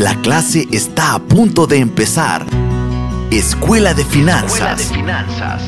[0.00, 2.46] La clase está a punto de empezar.
[3.30, 4.90] Escuela de Finanzas.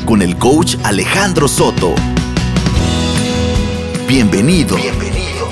[0.07, 1.95] Con el coach Alejandro Soto.
[4.09, 4.77] Bienvenido.
[4.77, 5.51] Bienvenido.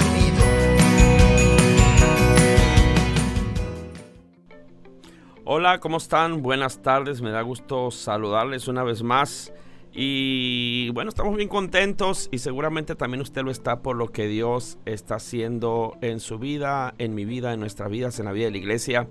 [5.44, 6.40] Hola, ¿cómo están?
[6.40, 7.20] Buenas tardes.
[7.20, 9.52] Me da gusto saludarles una vez más.
[9.92, 14.78] Y bueno, estamos bien contentos y seguramente también usted lo está por lo que Dios
[14.84, 18.50] está haciendo en su vida, en mi vida, en nuestra vida, en la vida de
[18.52, 19.08] la iglesia.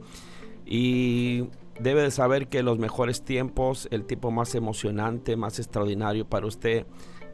[0.65, 1.47] Y
[1.79, 6.85] debe de saber que los mejores tiempos, el tiempo más emocionante, más extraordinario para usted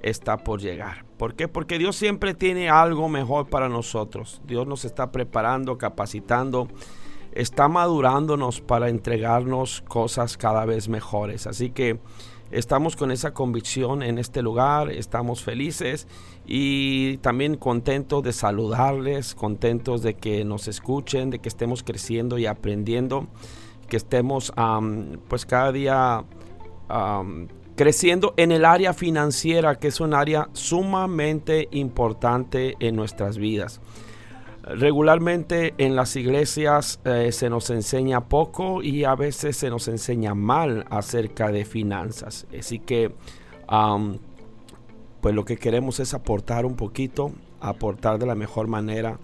[0.01, 1.05] está por llegar.
[1.17, 1.47] ¿Por qué?
[1.47, 4.41] Porque Dios siempre tiene algo mejor para nosotros.
[4.45, 6.67] Dios nos está preparando, capacitando,
[7.31, 11.47] está madurándonos para entregarnos cosas cada vez mejores.
[11.47, 11.99] Así que
[12.51, 16.07] Estamos con esa convicción en este lugar, estamos felices
[16.45, 22.45] y también contentos de saludarles, contentos de que nos escuchen, de que estemos creciendo y
[22.45, 23.27] aprendiendo,
[23.89, 24.53] que estemos
[25.27, 26.23] pues cada día
[27.75, 33.81] creciendo en el área financiera, que es un área sumamente importante en nuestras vidas.
[34.67, 40.33] Regularmente en las iglesias eh, se nos enseña poco y a veces se nos enseña
[40.33, 42.47] mal acerca de finanzas.
[42.57, 43.11] Así que
[45.21, 49.19] pues lo que queremos es aportar un poquito, aportar de la mejor manera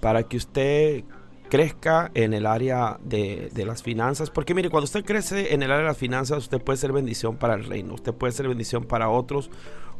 [0.00, 1.04] para que usted
[1.48, 4.30] crezca en el área de, de, las finanzas.
[4.30, 7.36] Porque mire, cuando usted crece en el área de las finanzas, usted puede ser bendición
[7.36, 9.50] para el reino, usted puede ser bendición para otros,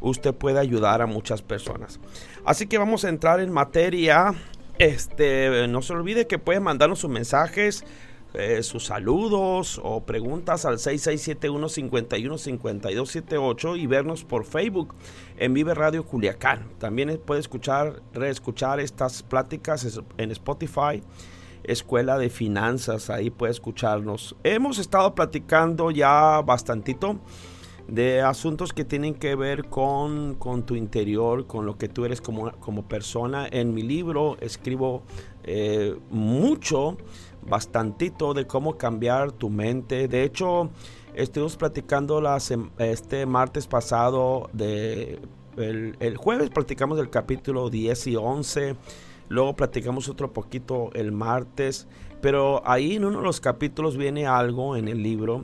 [0.01, 1.99] usted puede ayudar a muchas personas.
[2.45, 4.33] Así que vamos a entrar en materia.
[4.79, 7.85] Este, no se olvide que puede mandarnos sus mensajes,
[8.33, 14.95] eh, sus saludos o preguntas al 6671-515278 y vernos por Facebook
[15.37, 16.69] en Vive Radio Culiacán.
[16.79, 21.03] También puede escuchar, reescuchar estas pláticas en Spotify.
[21.63, 24.35] Escuela de Finanzas, ahí puede escucharnos.
[24.43, 27.19] Hemos estado platicando ya bastantito
[27.87, 32.51] de asuntos que tienen que ver con, tu interior, con lo que tú eres como,
[32.53, 33.47] como persona.
[33.51, 35.03] En mi libro escribo
[35.43, 36.97] eh, mucho,
[37.45, 40.07] bastantito de cómo cambiar tu mente.
[40.07, 40.69] De hecho,
[41.13, 42.21] estuvimos platicando
[42.79, 45.19] este martes pasado de...
[45.55, 48.75] El, el jueves platicamos del capítulo 10 y 11.
[49.29, 51.87] Luego platicamos otro poquito el martes.
[52.21, 55.43] Pero ahí en uno de los capítulos viene algo en el libro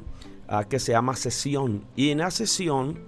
[0.69, 1.85] que se llama sesión.
[1.95, 2.99] Y en la sesión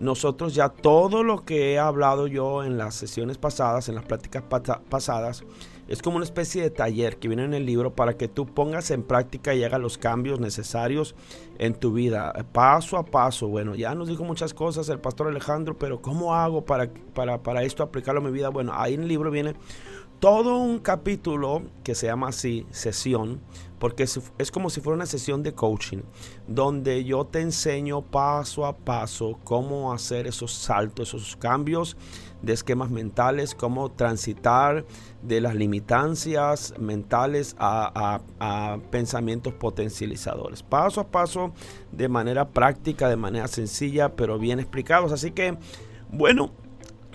[0.00, 4.42] nosotros ya todo lo que he hablado yo en las sesiones pasadas, en las pláticas
[4.88, 5.44] pasadas,
[5.86, 8.90] es como una especie de taller que viene en el libro para que tú pongas
[8.90, 11.14] en práctica y hagas los cambios necesarios
[11.58, 13.48] en tu vida, paso a paso.
[13.48, 17.62] Bueno, ya nos dijo muchas cosas el pastor Alejandro, pero ¿cómo hago para, para, para
[17.62, 18.48] esto aplicarlo a mi vida?
[18.48, 19.54] Bueno, ahí en el libro viene
[20.20, 23.40] todo un capítulo que se llama así, sesión,
[23.84, 24.04] porque
[24.38, 25.98] es como si fuera una sesión de coaching,
[26.48, 31.94] donde yo te enseño paso a paso cómo hacer esos saltos, esos cambios
[32.40, 34.86] de esquemas mentales, cómo transitar
[35.20, 38.22] de las limitancias mentales a,
[38.90, 40.62] pensamientos potencializadores.
[40.62, 41.52] Paso a paso,
[41.92, 45.12] de manera práctica, de manera sencilla, pero bien explicados.
[45.12, 45.58] Así que,
[46.10, 46.52] bueno,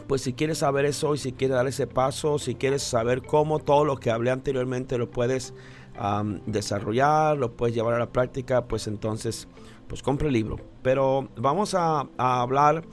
[0.09, 3.57] pues si quieres saber eso y si quieres dar ese paso, si quieres saber cómo
[3.57, 5.53] todo lo que hablé anteriormente lo puedes
[6.45, 9.47] desarrollar, lo puedes llevar a la práctica, pues entonces,
[9.87, 10.57] pues compre el libro.
[10.81, 12.83] Pero vamos a, hablar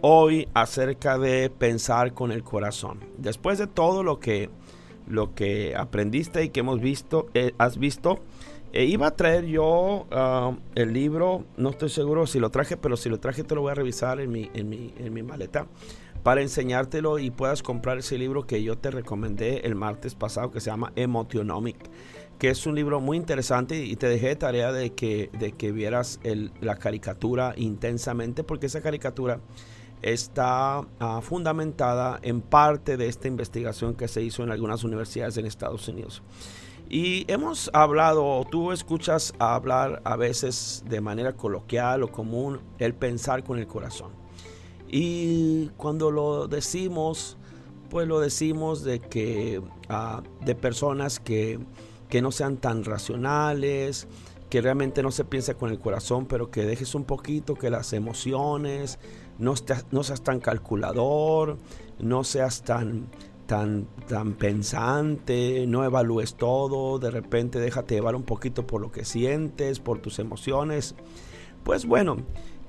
[0.00, 3.00] hoy acerca de pensar con el corazón.
[3.18, 4.50] Después de todo lo que,
[5.06, 8.20] lo que aprendiste y que hemos visto, eh, has visto,
[8.72, 10.06] eh, iba a traer yo
[10.74, 13.72] el libro, no estoy seguro si lo traje, pero si lo traje te lo voy
[13.72, 15.66] a revisar en mi, en mi, en mi maleta
[16.24, 20.60] para enseñártelo y puedas comprar ese libro que yo te recomendé el martes pasado que
[20.60, 21.76] se llama Emotionomic
[22.44, 25.72] que es un libro muy interesante y te dejé de tarea de que, de que
[25.72, 26.20] vieras
[26.60, 29.40] la caricatura intensamente porque esa caricatura
[30.02, 35.46] está ah, fundamentada en parte de esta investigación que se hizo en algunas universidades en
[35.46, 36.22] Estados Unidos.
[36.90, 43.42] Y hemos hablado, tú escuchas hablar a veces de manera coloquial o común el pensar
[43.42, 44.12] con el corazón.
[44.86, 47.38] Y cuando lo decimos,
[47.88, 51.58] pues lo decimos de que ah, de personas que
[52.14, 54.06] que no sean tan racionales,
[54.48, 57.92] que realmente no se piense con el corazón, pero que dejes un poquito que las
[57.92, 59.00] emociones,
[59.40, 59.54] no,
[59.90, 61.58] no seas tan calculador,
[61.98, 63.08] no seas tan,
[63.46, 69.04] tan, tan pensante, no evalúes todo, de repente déjate llevar un poquito por lo que
[69.04, 70.94] sientes, por tus emociones.
[71.64, 72.18] Pues bueno,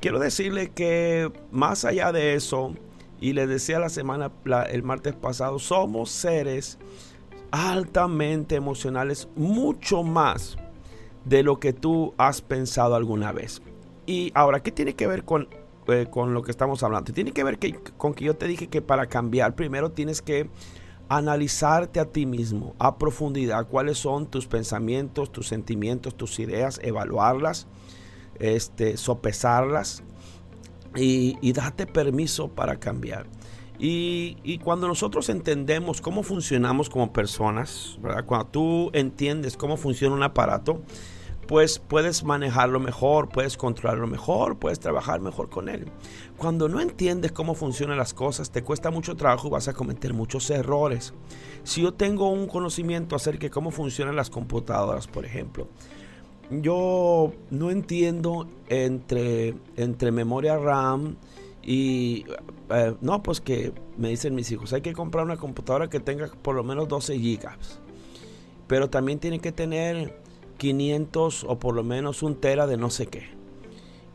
[0.01, 2.73] quiero decirle que más allá de eso,
[3.21, 4.31] y les decía la semana,
[4.71, 6.79] el martes pasado, somos seres
[7.51, 10.57] altamente emocionales, mucho más
[11.25, 13.61] de lo que tú has pensado alguna vez.
[14.05, 15.47] Y ahora, ¿qué tiene que ver con,
[15.87, 17.11] eh, con lo que estamos hablando?
[17.11, 20.49] Tiene que ver que, con que yo te dije que para cambiar, primero tienes que
[21.09, 27.67] analizarte a ti mismo a profundidad, cuáles son tus pensamientos, tus sentimientos, tus ideas, evaluarlas,
[28.39, 30.03] este, sopesarlas
[30.95, 33.27] y, y date permiso para cambiar.
[33.77, 40.81] Y, cuando nosotros entendemos cómo funcionamos como personas, cuando tú entiendes cómo funciona un aparato,
[41.47, 45.85] pues puedes manejarlo mejor, puedes controlarlo mejor, puedes trabajar mejor con él.
[46.37, 50.13] Cuando no entiendes cómo funcionan las cosas, te cuesta mucho trabajo y vas a cometer
[50.13, 51.13] muchos errores.
[51.63, 55.67] Si yo tengo un conocimiento acerca de cómo funcionan las computadoras, por ejemplo,
[56.49, 61.15] yo no entiendo entre, entre memoria RAM,
[61.65, 62.25] y
[62.69, 66.27] eh, no, pues que me dicen mis hijos, hay que comprar una computadora que tenga
[66.27, 67.79] por lo menos 12 gigas.
[68.67, 70.21] Pero también tiene que tener
[70.57, 73.23] 500 o por lo menos un tera de no sé qué.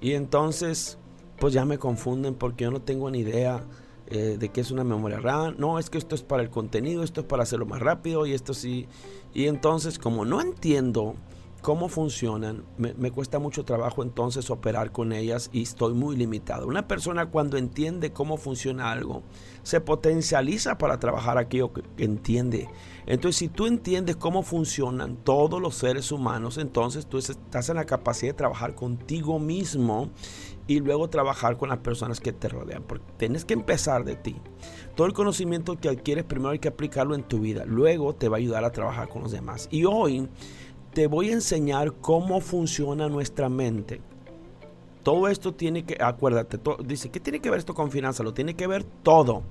[0.01, 0.99] Y entonces,
[1.41, 3.65] pues ya me confunden porque yo no tengo ni idea
[4.07, 5.57] eh, de qué es una memoria RAM.
[5.59, 8.33] No, es que esto es para el contenido, esto es para hacerlo más rápido y
[8.33, 8.87] esto sí.
[9.35, 11.17] Y entonces, como no entiendo
[11.61, 16.67] cómo funcionan, me, cuesta mucho trabajo entonces operar con ellas y estoy muy limitado.
[16.67, 19.23] Una persona cuando entiende cómo funciona algo,
[19.63, 22.69] se potencializa para trabajar aquello que entiende.
[23.07, 27.85] Entonces, si tú entiendes cómo funcionan todos los seres humanos, entonces tú estás en la
[27.85, 30.11] capacidad de trabajar contigo mismo
[30.67, 32.85] y luego trabajar con las personas que te rodean.
[32.85, 34.37] Porque tienes que empezar de ti.
[34.95, 37.65] Todo el conocimiento que adquieres primero hay que aplicarlo en tu vida.
[37.65, 39.67] Luego te va a ayudar a trabajar con los demás.
[39.73, 40.29] Y hoy
[40.93, 44.01] te voy a enseñar cómo funciona nuestra mente.
[45.03, 48.25] Todo esto tiene que, acuérdate, dice, ¿qué tiene que ver esto con finanzas?
[48.25, 49.43] Lo tiene que ver todo.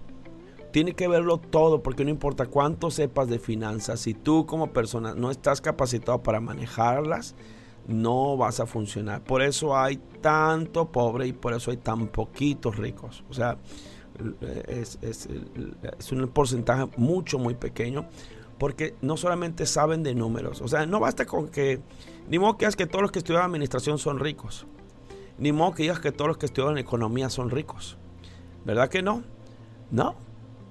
[0.71, 5.15] Tiene que verlo todo, porque no importa cuánto sepas de finanzas, si tú como persona
[5.15, 7.33] no estás capacitado para manejarlas,
[7.87, 9.23] no vas a funcionar.
[9.23, 13.23] Por eso hay tanto pobre y por eso hay tan poquitos ricos.
[13.31, 13.57] O sea,
[14.67, 18.05] es, es un porcentaje mucho, muy pequeño
[18.59, 20.61] porque no solamente saben de números.
[20.61, 21.79] O sea, no basta con que,
[22.27, 24.67] ni modo que digas que todos los que estudian administración son ricos.
[25.37, 27.97] Ni modo que digas que todos los que estudian economía son ricos.
[28.65, 29.23] ¿Verdad que no?
[29.89, 30.15] No.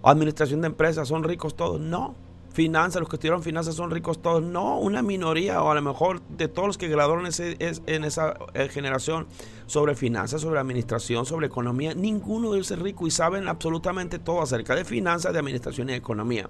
[0.02, 1.80] Administración de empresas son ricos todos.
[1.80, 2.14] No.
[2.52, 4.42] Finanzas, los que estudiaron finanzas son ricos todos.
[4.42, 8.68] No, una minoría o a lo mejor de todos los que graduaron en esa eh,
[8.68, 9.26] generación
[9.66, 14.42] sobre finanzas, sobre administración, sobre economía, ninguno de ellos es rico y saben absolutamente todo
[14.42, 16.48] acerca de finanzas, de administración y de economía.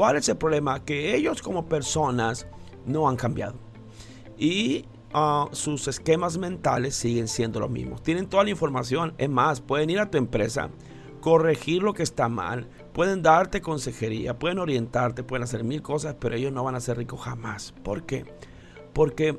[0.00, 0.82] ¿Cuál es el problema?
[0.82, 2.46] Que ellos como personas
[2.86, 3.56] no han cambiado.
[4.38, 8.02] Y ah, sus esquemas mentales siguen siendo los mismos.
[8.02, 9.12] Tienen toda la información.
[9.18, 10.70] Es más, pueden ir a tu empresa,
[11.20, 16.34] corregir lo que está mal, pueden darte consejería, pueden orientarte, pueden hacer mil cosas, pero
[16.34, 17.74] ellos no van a ser ricos jamás.
[17.82, 18.24] ¿Por qué?
[18.94, 19.38] Porque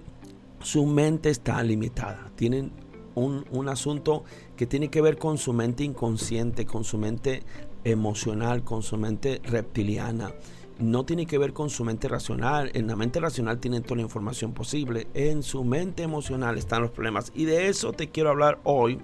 [0.59, 2.29] su mente está limitada.
[2.35, 2.71] Tienen
[3.15, 4.25] un, un, asunto
[4.55, 7.41] que tiene que ver con su mente inconsciente, con su mente
[7.83, 10.31] emocional, con su mente reptiliana.
[10.79, 12.71] No tiene que ver con su mente racional.
[12.73, 15.07] En la mente racional tienen toda la información posible.
[15.13, 17.31] En su mente emocional están los problemas.
[17.35, 18.99] Y de eso te quiero hablar hoy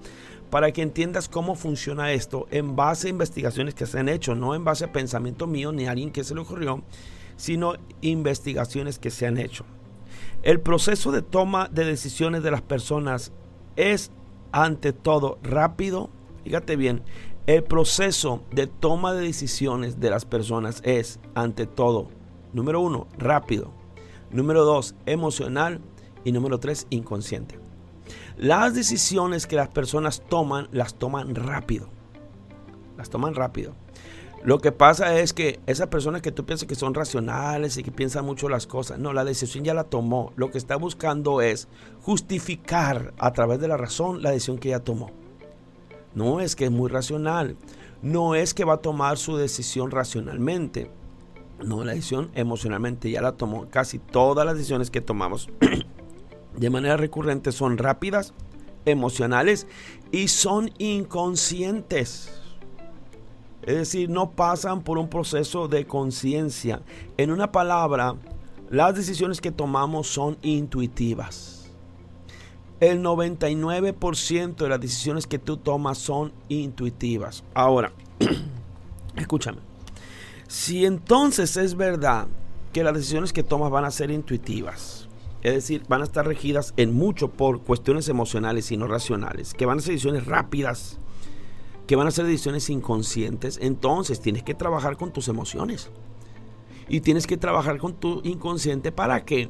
[0.50, 4.56] para que entiendas cómo funciona esto en base a investigaciones que se han hecho, no
[4.56, 6.83] en base a pensamiento mío ni a alguien que se le ocurrió,
[7.35, 9.65] sino investigaciones que se han hecho.
[10.44, 13.31] El proceso de toma de decisiones de las personas
[13.75, 14.11] es
[14.51, 16.09] ante todo rápido,
[16.44, 17.04] fíjate bien,
[17.47, 22.09] el proceso de toma de decisiones de las personas es, ante todo,
[22.54, 23.71] número uno, rápido.
[24.30, 25.80] Número dos, emocional.
[26.25, 27.57] Y número tres, inconsciente.
[28.35, 31.87] Las decisiones que las personas toman, las toman rápido.
[32.97, 33.73] Las toman rápido.
[34.44, 37.94] Lo que pasa es que esas personas que tú piensas que son racionales y que
[37.94, 40.33] piensan mucho las cosas, no, la decisión ya la tomó.
[40.35, 41.69] Lo que está buscando es
[42.01, 45.11] justificar a través de la razón la decisión que ya tomó.
[46.18, 47.57] No es que es muy racional.
[48.02, 50.90] No es que va a tomar su decisión racionalmente.
[51.64, 53.69] No, la decisión emocionalmente ya la tomó.
[53.69, 55.47] Casi todas las decisiones que tomamos
[56.57, 58.33] de manera recurrente son rápidas,
[58.86, 59.68] emocionales
[60.12, 62.31] y son inconscientes.
[63.62, 66.81] Es decir, no pasan por un proceso de conciencia.
[67.18, 68.16] En una palabra,
[68.71, 71.56] las decisiones que tomamos son intuitivas.
[72.79, 77.43] El 99% de las decisiones que tú tomas son intuitivas.
[77.55, 77.91] Ahora,
[79.15, 79.57] escúchame.
[80.47, 82.27] Si entonces es verdad
[82.71, 85.07] que las decisiones que tomas van a ser intuitivas,
[85.41, 89.65] es decir, van a estar regidas en mucho por cuestiones emocionales y no racionales, que
[89.65, 90.99] van a ser decisiones rápidas,
[91.87, 95.89] que van a ser decisiones inconscientes, entonces tienes que trabajar con tus emociones.
[96.89, 99.49] Y tienes que trabajar con tu inconsciente para que,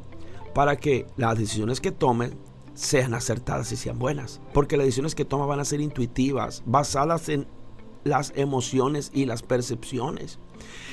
[0.55, 2.31] para que las decisiones que tomes
[2.77, 4.39] sean acertadas y sean buenas.
[4.53, 7.47] Porque las decisiones que tomas van a ser intuitivas, basadas en
[8.03, 10.37] las emociones y las percepciones.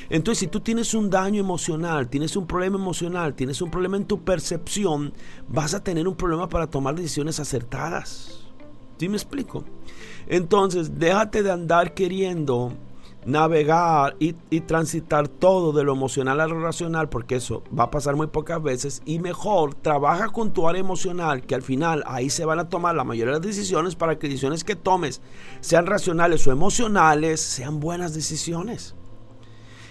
[0.08, 4.06] Entonces, si tú tienes un daño emocional, tienes un problema emocional, tienes un problema en
[4.06, 5.12] tu percepción,
[5.46, 8.40] vas a tener un problema para tomar decisiones acertadas.
[8.98, 9.64] ¿Sí me explico?
[10.26, 12.72] Entonces, déjate de andar queriendo
[13.26, 18.16] navegar y, transitar todo de lo emocional a lo racional, porque eso va a pasar
[18.16, 22.44] muy pocas veces, y mejor trabaja con tu área emocional, que al final ahí se
[22.44, 25.20] van a tomar la mayoría de las decisiones para que decisiones que tomes,
[25.60, 28.94] sean racionales o emocionales, sean buenas decisiones.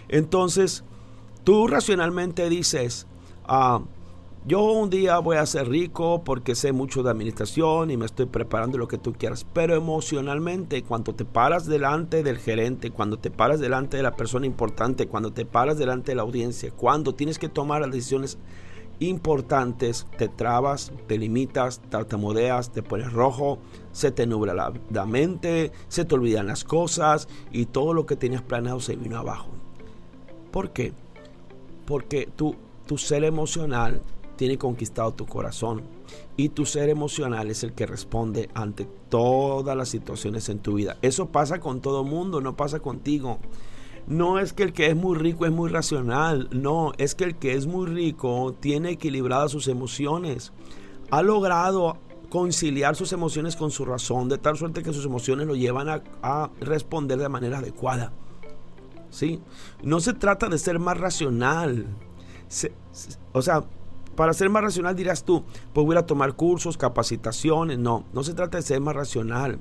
[0.09, 0.83] Entonces,
[1.43, 3.07] tú racionalmente dices,
[3.45, 3.81] ah,
[4.45, 8.25] yo un día voy a ser rico porque sé mucho de administración y me estoy
[8.25, 9.45] preparando lo que tú quieras.
[9.53, 14.45] Pero emocionalmente, cuando te paras delante del gerente, cuando te paras delante de la persona
[14.45, 18.37] importante, cuando te paras delante de la audiencia, cuando tienes que tomar las decisiones
[18.99, 23.59] importantes, te trabas, te limitas, tartamudeas, te pones rojo,
[23.93, 24.53] se te nubla
[24.91, 29.17] la, mente, se te olvidan las cosas y todo lo que tenías planeado se vino
[29.17, 29.47] abajo.
[30.51, 30.91] ¿Por qué?
[31.85, 34.01] Porque tu, tu ser emocional
[34.35, 35.83] tiene conquistado tu corazón
[36.35, 40.97] y tu ser emocional es el que responde ante todas las situaciones en tu vida.
[41.01, 43.39] Eso pasa con todo mundo, no pasa contigo.
[44.07, 47.35] No es que el que es muy rico es muy racional, no, es que el
[47.35, 50.51] que es muy rico tiene equilibradas sus emociones.
[51.09, 51.97] Ha logrado
[52.29, 56.49] conciliar sus emociones con su razón, de tal suerte que sus emociones lo llevan a,
[56.59, 58.11] responder de manera adecuada.
[59.09, 59.39] ¿Sí?
[59.83, 61.85] No se trata de ser más racional.
[63.31, 63.63] o sea,
[64.15, 65.43] para ser más racional dirás tú,
[65.73, 67.79] pues voy a tomar cursos, capacitaciones.
[67.79, 69.59] No, no se trata de ser más racional.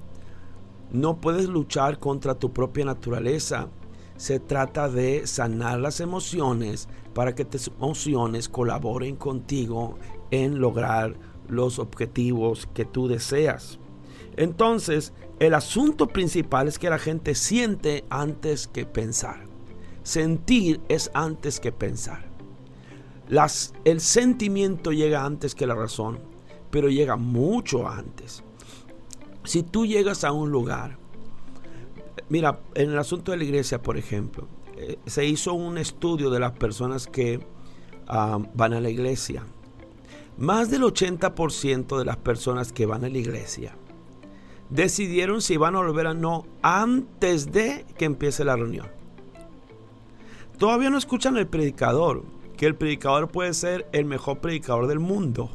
[0.90, 3.68] No puedes luchar contra tu propia naturaleza.
[4.16, 9.98] Se trata de sanar las emociones para que tus emociones colaboren contigo
[10.30, 11.16] en lograr
[11.48, 13.78] los objetivos que tú deseas.
[14.36, 19.44] Entonces, el asunto principal es que la gente siente antes que pensar.
[20.02, 22.31] Sentir es antes que pensar
[23.84, 26.18] el sentimiento llega antes que la razón,
[26.70, 28.42] pero llega mucho antes.
[29.44, 30.98] Si tú llegas a un lugar,
[32.28, 36.40] mira, en el asunto de la iglesia, por ejemplo, eh, se hizo un estudio de
[36.40, 37.40] las personas que
[38.06, 39.44] ah, van a la iglesia.
[40.36, 43.76] Más del 80% de las personas que van a la iglesia
[44.68, 48.88] decidieron si van a volver a no antes de que empiece la reunión.
[50.58, 52.24] Todavía no escuchan el predicador,
[52.62, 55.50] que el predicador puede ser el mejor predicador del mundo.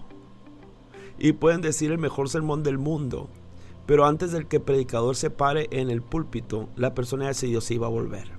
[1.17, 3.29] Y pueden decir el mejor sermón del mundo.
[3.85, 7.75] Pero antes del que el predicador se pare en el púlpito, la persona decidió si
[7.75, 8.31] iba a volver.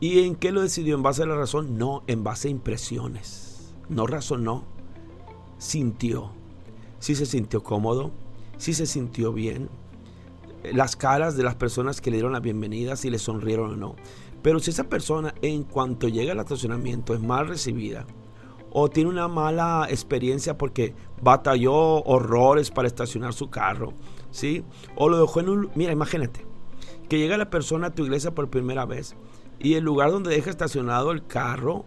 [0.00, 0.96] ¿Y en qué lo decidió?
[0.96, 1.78] ¿En base a la razón?
[1.78, 3.72] No, en base a impresiones.
[3.88, 4.64] No razonó,
[5.58, 6.32] sintió.
[6.98, 8.10] Si se sintió cómodo,
[8.56, 9.68] si se sintió bien.
[10.72, 13.94] Las caras de las personas que le dieron la bienvenida, si le sonrieron o no.
[14.42, 18.06] Pero si esa persona en cuanto llega al estacionamiento es mal recibida
[18.70, 23.94] o tiene una mala experiencia porque batalló horrores para estacionar su carro,
[24.30, 24.64] ¿sí?
[24.94, 25.70] O lo dejó en un...
[25.74, 26.46] Mira, imagínate,
[27.08, 29.16] que llega la persona a tu iglesia por primera vez
[29.58, 31.84] y el lugar donde deja estacionado el carro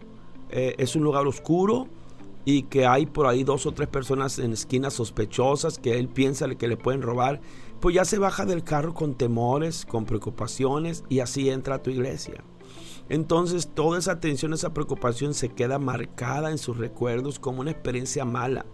[0.50, 1.88] eh, es un lugar oscuro
[2.44, 6.48] y que hay por ahí dos o tres personas en esquinas sospechosas que él piensa
[6.56, 7.40] que le pueden robar
[7.82, 11.90] pues ya se baja del carro con temores, con preocupaciones y así entra a tu
[11.90, 12.44] iglesia.
[13.08, 18.24] Entonces toda esa tensión, esa preocupación se queda marcada en sus recuerdos como una experiencia
[18.24, 18.66] mala.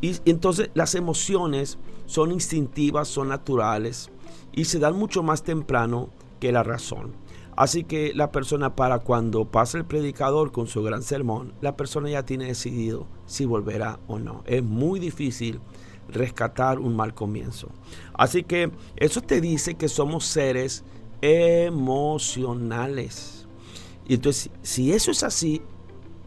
[0.00, 4.08] Y, entonces las emociones son instintivas, son naturales
[4.52, 7.16] y se dan mucho más temprano que la razón.
[7.56, 12.08] Así que la persona para cuando pasa el predicador con su gran sermón, la persona
[12.08, 14.44] ya tiene decidido si volverá o no.
[14.46, 15.60] Es muy difícil
[16.08, 17.68] rescatar un mal comienzo.
[18.14, 20.84] Así que eso te dice que somos seres
[21.20, 23.46] emocionales.
[24.06, 25.62] Y entonces, si eso es así,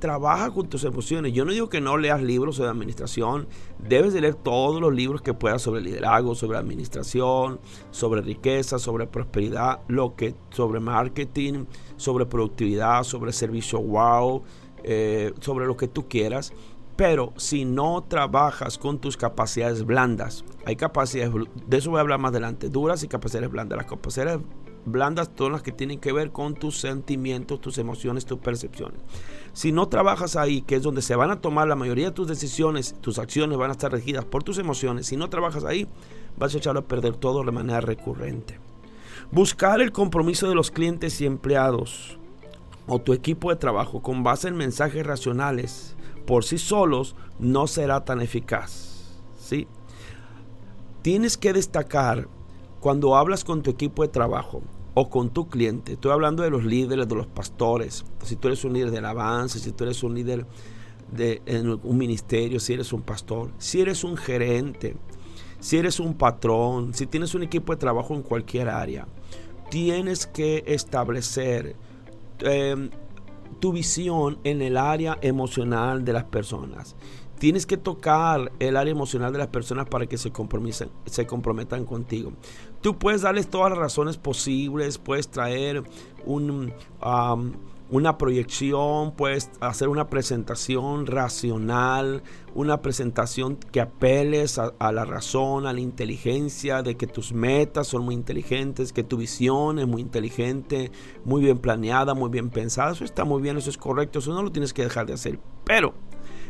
[0.02, 1.32] trabaja con tus emociones.
[1.32, 3.48] Yo no digo que no leas libros de administración,
[3.88, 7.60] debes de leer todos los libros que puedas sobre liderazgo, sobre administración,
[7.92, 11.66] sobre riqueza, sobre prosperidad, lo que sobre marketing,
[11.98, 14.42] sobre productividad, sobre servicio wow,
[14.84, 16.52] eh, sobre lo que tú quieras.
[17.02, 21.34] Pero si no trabajas con tus capacidades blandas, hay capacidades,
[21.66, 23.78] de eso voy a hablar más adelante, duras y capacidades blandas.
[23.78, 24.40] Las capacidades
[24.86, 29.02] blandas son las que tienen que ver con tus sentimientos, tus emociones, tus percepciones.
[29.52, 32.28] Si no trabajas ahí, que es donde se van a tomar la mayoría de tus
[32.28, 35.88] decisiones, tus acciones van a estar regidas por tus emociones, si no trabajas ahí,
[36.38, 38.60] vas a echarlo a perder todo de manera recurrente.
[39.32, 42.20] Buscar el compromiso de los clientes y empleados.
[42.86, 48.06] o tu equipo de trabajo con base en mensajes racionales por sí solos no será
[48.06, 49.20] tan eficaz.
[49.40, 49.68] ¿sí?
[51.02, 52.28] Tienes que destacar
[52.80, 54.62] cuando hablas con tu equipo de trabajo
[54.94, 55.94] o con tu cliente.
[55.94, 58.06] Estoy hablando de los líderes, de los pastores.
[58.24, 60.46] Si tú eres un líder de alabanza, si tú eres un líder
[61.12, 64.96] de en un ministerio, si eres un pastor, si eres un gerente,
[65.60, 69.08] si eres un patrón, si tienes un equipo de trabajo en cualquier área,
[69.70, 71.76] tienes que establecer
[72.40, 72.90] em,
[73.60, 76.96] tu visión en el área emocional de las personas.
[77.40, 80.32] Tienes que tocar el área emocional de las personas para que se,
[81.06, 82.34] se comprometan contigo.
[82.82, 85.84] Tú puedes darles todas las razones posibles, puedes traer
[86.26, 86.72] un,
[87.92, 92.24] una proyección, puedes hacer una presentación racional,
[92.56, 97.88] una presentación que apeles a, a, la razón, a la inteligencia, de que tus metas
[97.88, 100.92] son muy inteligentes, que tu visión es muy inteligente,
[101.26, 102.94] muy bien planeada, muy bien pensada.
[102.94, 105.40] Eso está muy bien, eso es correcto, eso no lo tienes que dejar de hacer.
[105.66, 105.94] Pero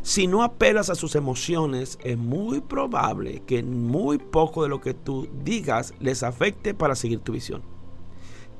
[0.03, 4.93] si no apelas a sus emociones, es muy probable que muy poco de lo que
[4.93, 7.70] tú digas les afecte para seguir tu visión.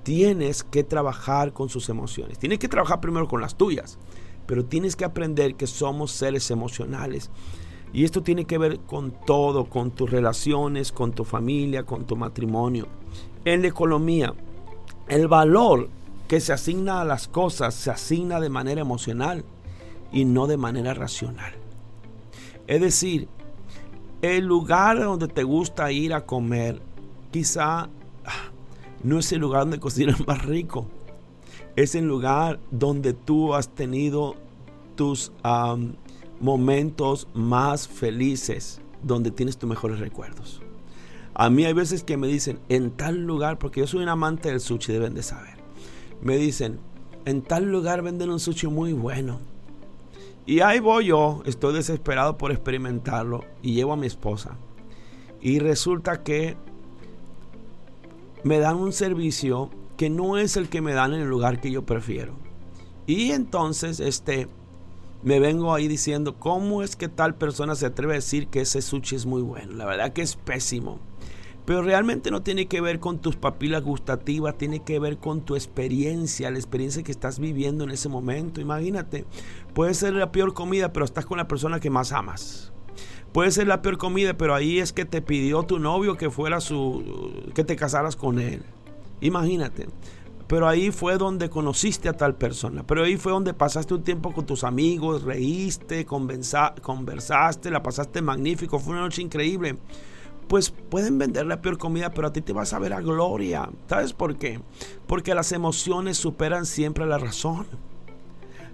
[0.03, 2.39] Tienes que trabajar con sus emociones.
[2.39, 3.98] Tienes que trabajar primero con las tuyas,
[4.46, 7.29] pero tienes que aprender que somos seres emocionales.
[7.93, 12.15] Y esto tiene que ver con todo, con tus relaciones, con tu familia, con tu
[12.15, 12.88] matrimonio.
[13.46, 14.34] En la economía,
[15.08, 15.89] el valor
[16.27, 19.43] que se asigna a las cosas se asigna de manera emocional
[20.13, 21.53] y no de manera racional.
[22.67, 23.27] Es decir,
[24.22, 26.81] el lugar donde te gusta ir a comer
[27.31, 27.89] quizá
[28.25, 28.50] ah,
[29.03, 30.88] no es el lugar donde cocinas más rico.
[31.75, 34.36] Es el lugar donde tú has tenido
[34.96, 35.31] tus
[36.39, 40.62] momentos más felices, donde tienes tus mejores recuerdos.
[41.34, 44.50] A mí hay veces que me dicen, en tal lugar, porque yo soy un amante
[44.50, 45.55] del sushi, deben de saber.
[46.22, 46.79] Me dicen,
[47.25, 49.39] en tal lugar venden un sushi muy bueno.
[50.46, 54.57] Y ahí voy yo, estoy desesperado por experimentarlo y llevo a mi esposa.
[55.40, 56.57] Y resulta que
[58.44, 61.72] me dan un servicio que no es el que me dan en el lugar que
[61.72, 62.34] yo prefiero.
[63.06, 64.48] Y entonces este
[65.24, 68.82] me vengo ahí diciendo, ¿cómo es que tal persona se atreve a decir que ese
[68.82, 69.74] sushi es muy bueno?
[69.74, 71.00] La verdad que es pésimo.
[71.66, 75.56] Pero realmente no tiene que ver con tus papilas gustativas, tiene que ver con tu
[75.56, 78.60] experiencia, la experiencia que estás viviendo en ese momento.
[78.60, 79.25] Imagínate,
[79.75, 82.74] puede ser la peor comida, pero estás con la persona que más amas.
[83.31, 86.59] Puede ser la peor comida, pero ahí es que te pidió tu novio que fuera
[86.59, 88.63] su que te casaras con él.
[89.22, 89.87] Imagínate.
[90.48, 92.83] Pero ahí fue donde conociste a tal persona.
[92.83, 98.77] Pero ahí fue donde pasaste un tiempo con tus amigos, reíste, conversaste, la pasaste magnífico,
[98.79, 99.77] fue una noche increíble
[100.51, 103.70] pues pueden vender la peor comida, pero a ti te vas a ver a gloria.
[103.87, 104.59] ¿Sabes por qué?
[105.07, 107.67] Porque las emociones superan siempre la razón.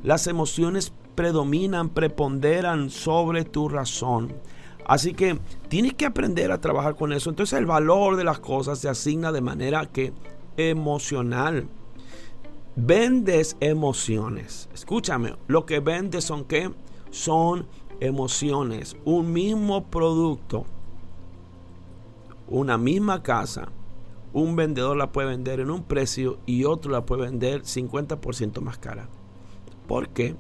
[0.02, 4.32] Las emociones predominan, preponderan sobre tu razón.
[4.86, 7.30] Así que tienes que aprender a trabajar con eso.
[7.30, 10.14] Entonces el valor de las cosas se asigna de manera que
[10.56, 11.68] emocional.
[12.76, 14.70] Vendes emociones.
[14.74, 16.72] Escúchame, lo que vendes son qué?
[17.10, 17.68] Son
[18.00, 18.96] emociones.
[19.04, 20.66] Un mismo producto
[22.48, 23.70] una misma casa,
[24.34, 28.78] un vendedor la puede vender en un precio y otro la puede vender 50% más
[28.78, 29.10] cara.
[29.88, 30.36] ¿Por qué?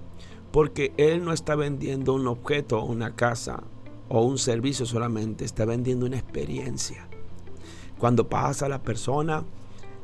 [0.57, 3.61] Porque él no está vendiendo un objeto, una casa
[4.09, 7.07] o un servicio solamente, está vendiendo una experiencia.
[7.99, 9.43] Cuando pasa la persona,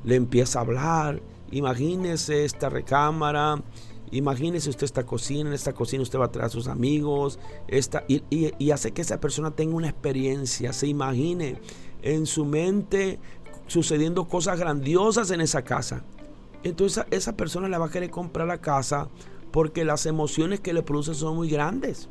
[0.04, 3.64] le empieza a hablar, imagínese esta recámara,
[4.12, 8.04] Imagínese usted esta cocina, en esta cocina usted va a traer a sus amigos, esta,
[8.08, 11.60] y, y, hace que esa persona tenga una experiencia, se imagine
[12.04, 13.20] en su mente
[13.66, 16.04] sucediendo cosas grandiosas en esa casa.
[16.64, 19.10] Entonces esa persona le va a querer comprar la casa
[19.54, 22.10] porque las emociones que le produce son muy grandes.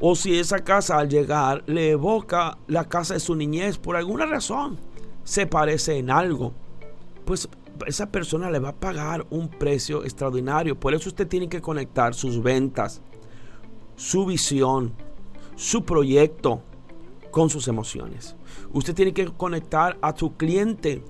[0.00, 4.26] O si esa casa al llegar le evoca la casa de su niñez por alguna
[4.26, 4.78] razón,
[5.24, 6.52] se parece en algo,
[7.24, 7.48] pues
[7.86, 10.78] esa persona le va a pagar un precio extraordinario.
[10.78, 13.00] Por eso usted tiene que conectar sus ventas,
[13.96, 14.92] su visión,
[15.56, 16.60] su proyecto
[17.30, 18.36] con sus emociones.
[18.74, 21.02] Usted tiene que conectar a su cliente.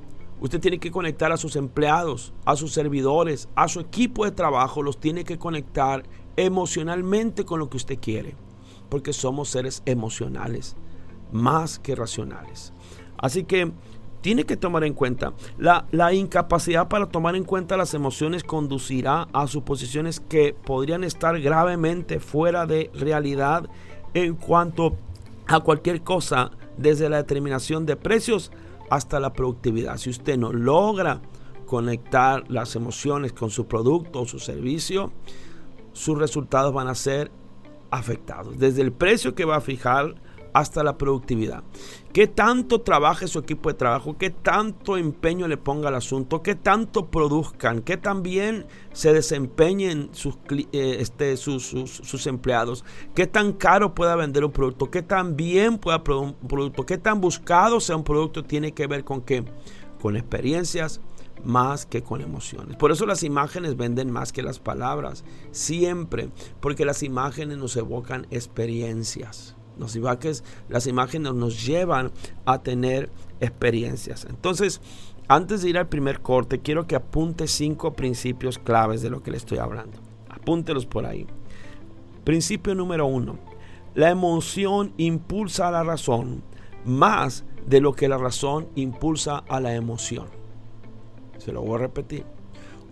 [0.42, 4.82] Usted tiene que conectar a sus empleados, a sus servidores, a su equipo de trabajo.
[4.82, 6.02] Los tiene que conectar
[6.34, 8.34] emocionalmente con lo que usted quiere.
[8.88, 10.74] Porque somos seres emocionales,
[11.30, 12.72] más que racionales.
[13.18, 13.70] Así que
[14.20, 15.32] tiene que tomar en cuenta.
[15.58, 21.40] La, la, incapacidad para tomar en cuenta las emociones conducirá a suposiciones que podrían estar
[21.40, 23.70] gravemente fuera de realidad
[24.12, 24.96] en cuanto
[25.46, 28.50] a cualquier cosa desde la determinación de precios
[28.92, 29.96] hasta la productividad.
[29.96, 31.22] Si usted no logra
[31.64, 35.12] conectar las emociones con su producto o su servicio,
[35.94, 37.30] sus resultados van a ser
[37.90, 38.58] afectados.
[38.58, 40.16] Desde el precio que va a fijar
[40.52, 41.62] hasta la productividad.
[42.12, 44.18] ¿Qué tanto trabaje su equipo de trabajo?
[44.18, 46.42] ¿Qué tanto empeño le ponga al asunto?
[46.42, 47.80] ¿Qué tanto produzcan?
[47.80, 51.36] ¿Qué tan bien se desempeñen sus, eh, este,
[52.26, 52.84] empleados?
[53.14, 54.90] ¿Qué tan caro pueda vender un producto?
[54.90, 56.84] ¿Qué tan bien pueda un producto?
[56.84, 58.44] ¿Qué tan buscado sea un producto?
[58.44, 59.44] Tiene que ver con qué?
[60.00, 61.00] Con experiencias,
[61.44, 62.76] más que con emociones.
[62.76, 66.28] Por eso las imágenes venden más que las palabras, siempre,
[66.60, 69.56] porque las imágenes nos evocan experiencias.
[69.78, 69.98] Los
[70.68, 72.12] las imágenes nos llevan
[72.44, 74.26] a tener experiencias.
[74.28, 74.80] Entonces,
[75.28, 79.30] antes de ir al primer corte, quiero que apunte cinco principios claves de lo que
[79.30, 79.98] le estoy hablando.
[80.28, 81.26] Apúntelos por ahí.
[82.24, 83.38] Principio número uno.
[83.94, 86.42] La emoción impulsa a la razón
[86.84, 90.26] más de lo que la razón impulsa a la emoción.
[91.38, 92.24] Se lo voy a repetir.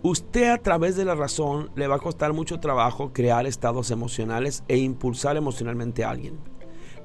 [0.03, 4.63] Usted a través de la razón le va a costar mucho trabajo crear estados emocionales
[4.67, 6.39] e impulsar emocionalmente a alguien.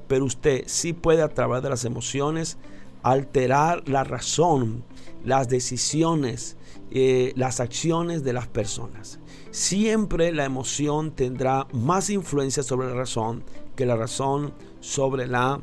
[0.07, 2.57] Pero usted sí puede a través de las emociones
[3.03, 4.83] alterar la razón,
[5.23, 6.57] las decisiones,
[6.91, 9.19] eh, las acciones de las personas.
[9.51, 13.43] Siempre la emoción tendrá más influencia sobre la razón
[13.75, 15.61] que la razón sobre la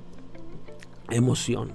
[1.11, 1.72] emoción.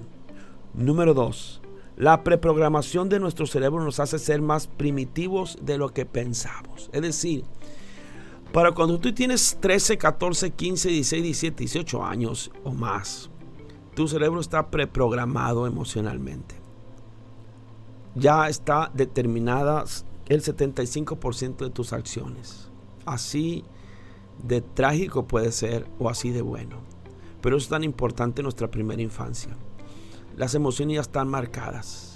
[0.74, 1.60] Número dos,
[1.96, 6.88] la preprogramación de nuestro cerebro nos hace ser más primitivos de lo que pensamos.
[6.92, 7.44] Es decir,
[8.52, 13.30] para cuando tú tienes 13, 14, 15, 16, 17, 18 años o más,
[13.94, 16.56] tu cerebro está preprogramado emocionalmente.
[18.14, 19.84] Ya está determinada
[20.26, 22.70] el 75% de tus acciones.
[23.06, 23.64] Así
[24.42, 26.78] de trágico puede ser o así de bueno.
[27.40, 29.56] Pero es tan importante en nuestra primera infancia
[30.40, 32.09] las emociones ya están marcadas.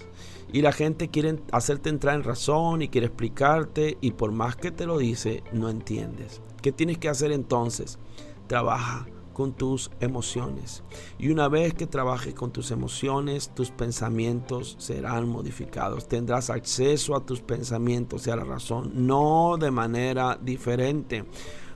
[0.54, 4.70] Y la gente quiere hacerte entrar en razón y quiere explicarte y por más que
[4.70, 6.42] te lo dice, no entiendes.
[6.62, 7.98] ¿Qué tienes que hacer entonces?
[8.46, 10.84] Trabaja con tus emociones.
[11.18, 16.06] Y una vez que trabajes con tus emociones, tus pensamientos serán modificados.
[16.06, 21.24] Tendrás acceso a tus pensamientos y a la razón, no de manera diferente.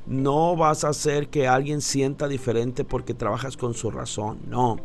[0.09, 4.41] No vas a hacer que alguien sienta diferente porque trabajas con su razón.
[4.47, 4.79] No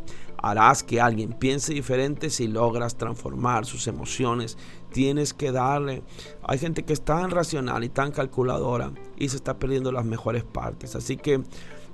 [0.44, 4.58] harás que alguien piense diferente si logras transformar sus emociones.
[4.92, 6.02] Tienes que darle.
[6.42, 10.44] Hay gente que es tan racional y tan calculadora y se está perdiendo las mejores
[10.44, 10.94] partes.
[10.94, 11.42] Así que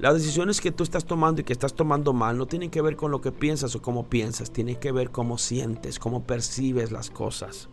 [0.01, 2.97] las decisiones que tú estás tomando y que estás tomando mal no tienen que ver
[2.97, 4.51] con lo que piensas o cómo piensas.
[4.51, 7.69] Tienen que ver cómo sientes, cómo percibes las cosas.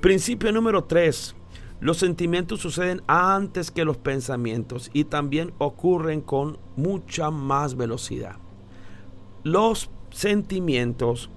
[0.00, 1.36] Principio número 3.
[1.82, 8.36] Los sentimientos suceden antes que los pensamientos y también ocurren con mucha más velocidad.
[9.42, 11.28] Los sentimientos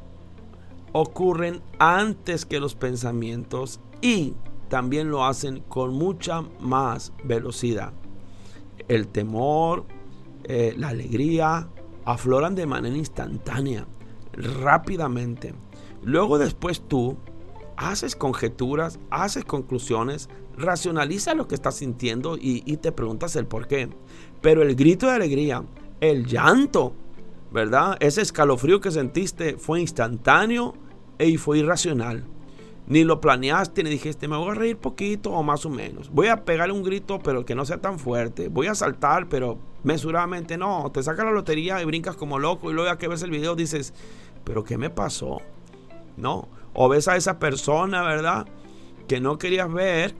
[0.91, 4.35] ocurren antes que los pensamientos y
[4.69, 7.93] también lo hacen con mucha más velocidad.
[8.87, 9.85] El temor,
[10.43, 11.69] eh, la alegría,
[12.05, 13.87] afloran de manera instantánea,
[14.33, 15.55] rápidamente.
[16.03, 17.17] Luego después tú
[17.77, 23.89] haces conjeturas, haces conclusiones, racionaliza lo que estás sintiendo y, te preguntas el por qué.
[24.41, 25.63] Pero el grito de alegría,
[26.01, 26.93] el llanto,
[27.51, 27.97] ¿verdad?
[27.99, 30.73] Ese escalofrío que sentiste fue instantáneo
[31.19, 32.25] y fue irracional.
[32.87, 36.11] Ni lo planeaste ni dijiste, me voy a reír poquito o más o menos.
[36.11, 38.47] Voy a pegarle un grito, pero que no sea tan fuerte.
[38.47, 40.91] Voy a saltar, pero mesuradamente no.
[40.91, 43.55] Te saca la lotería y brincas como loco y luego ya que ves el video
[43.55, 43.93] dices,
[44.43, 45.41] pero ¿qué me pasó?
[46.15, 46.47] ¿No?
[46.75, 48.45] O ves a esa persona, ¿verdad?
[49.07, 50.13] Que no querías ver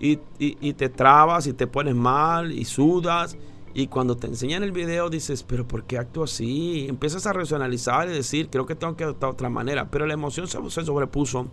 [0.00, 3.36] y, y te trabas y te pones mal y sudas
[3.72, 6.86] y cuando te enseñan el video dices, pero ¿por qué actúo así?
[6.88, 9.90] Empiezas a racionalizar y decir, creo que tengo que actuar de otra manera.
[9.90, 11.48] Pero la emoción se, se sobrepuso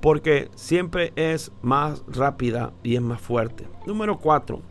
[0.00, 3.68] porque siempre es más rápida y es más fuerte.
[3.86, 4.62] Número 4.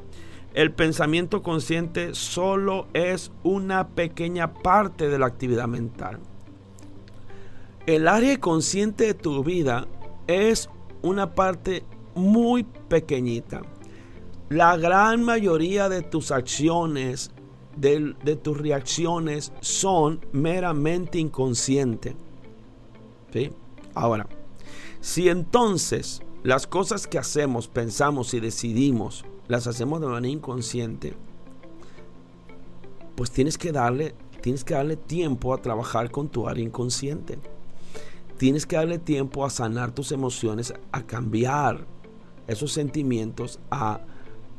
[0.56, 6.20] El pensamiento consciente solo es una pequeña parte de la actividad mental.
[7.86, 9.88] El área consciente de tu vida
[10.28, 10.70] es
[11.02, 13.62] una parte muy pequeñita
[14.50, 17.32] la gran mayoría de tus acciones,
[17.78, 22.16] de, tus reacciones, son meramente inconscientes.
[23.32, 23.52] ¿Sí?
[23.94, 24.28] Ahora,
[25.02, 31.14] si entonces las cosas que hacemos, pensamos y decidimos, las hacemos de manera inconsciente,
[33.16, 37.38] pues tienes que darle, tienes que darle tiempo a trabajar con tu área inconsciente.
[38.40, 41.86] Tienes que darle tiempo a sanar tus emociones, a cambiar
[42.48, 44.02] esos sentimientos, a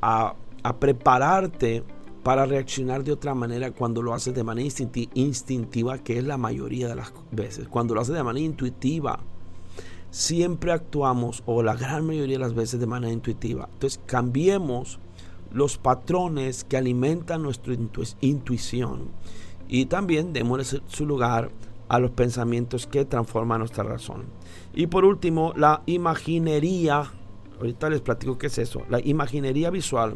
[0.01, 0.35] a,
[0.79, 1.85] prepararte
[2.23, 4.69] para reaccionar de otra manera cuando lo haces de manera
[5.15, 7.69] instintiva, que es la mayoría de las veces.
[7.69, 9.21] Cuando lo haces de manera intuitiva,
[10.11, 13.69] siempre actuamos, o la gran mayoría de las veces, de manera intuitiva.
[13.73, 14.99] Entonces, cambiemos
[15.53, 17.75] los patrones que alimentan nuestra
[18.21, 19.09] intuición
[19.67, 21.51] y también démosle su lugar
[21.91, 24.27] a los pensamientos que transforman nuestra razón.
[24.73, 27.11] Y por último, la imaginería.
[27.59, 28.83] Ahorita les platico qué es eso.
[28.89, 30.15] La imaginería visual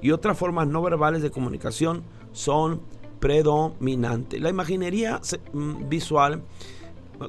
[0.00, 2.80] y otras formas no verbales de comunicación son
[3.20, 4.40] predominantes.
[4.40, 5.20] La imaginería
[5.52, 6.42] mm, visual,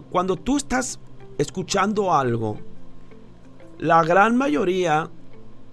[0.09, 1.01] cuando tú estás
[1.37, 2.59] escuchando algo,
[3.77, 5.09] la gran mayoría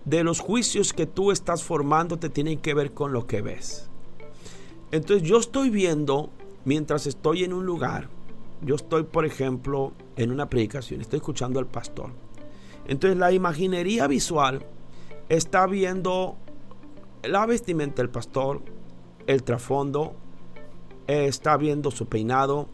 [0.05, 3.89] de los juicios que tú estás formando te tienen que ver con lo que ves.
[4.91, 6.31] Entonces yo estoy viendo,
[6.69, 8.11] mientras estoy en un lugar,
[8.61, 12.11] yo estoy, por ejemplo, en una predicación, estoy escuchando al pastor.
[12.87, 14.67] Entonces la imaginería visual
[15.31, 16.37] está viendo
[17.23, 18.61] la vestimenta del pastor,
[19.27, 20.15] el trasfondo,
[21.07, 22.69] está viendo su peinado,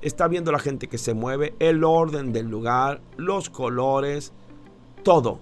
[0.00, 4.32] está viendo la gente que se mueve, el orden del lugar, los colores,
[5.02, 5.38] todo.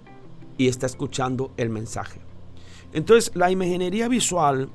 [0.59, 2.21] Y está escuchando el mensaje.
[2.93, 4.71] Entonces la imaginería visual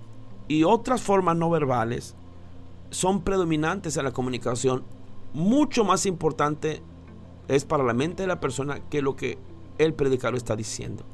[0.47, 2.15] y otras formas no verbales
[2.89, 4.83] son predominantes en la comunicación.
[5.33, 6.81] Mucho más importante
[7.47, 9.37] es para la mente de la persona que lo que
[9.77, 11.05] el predicador está diciendo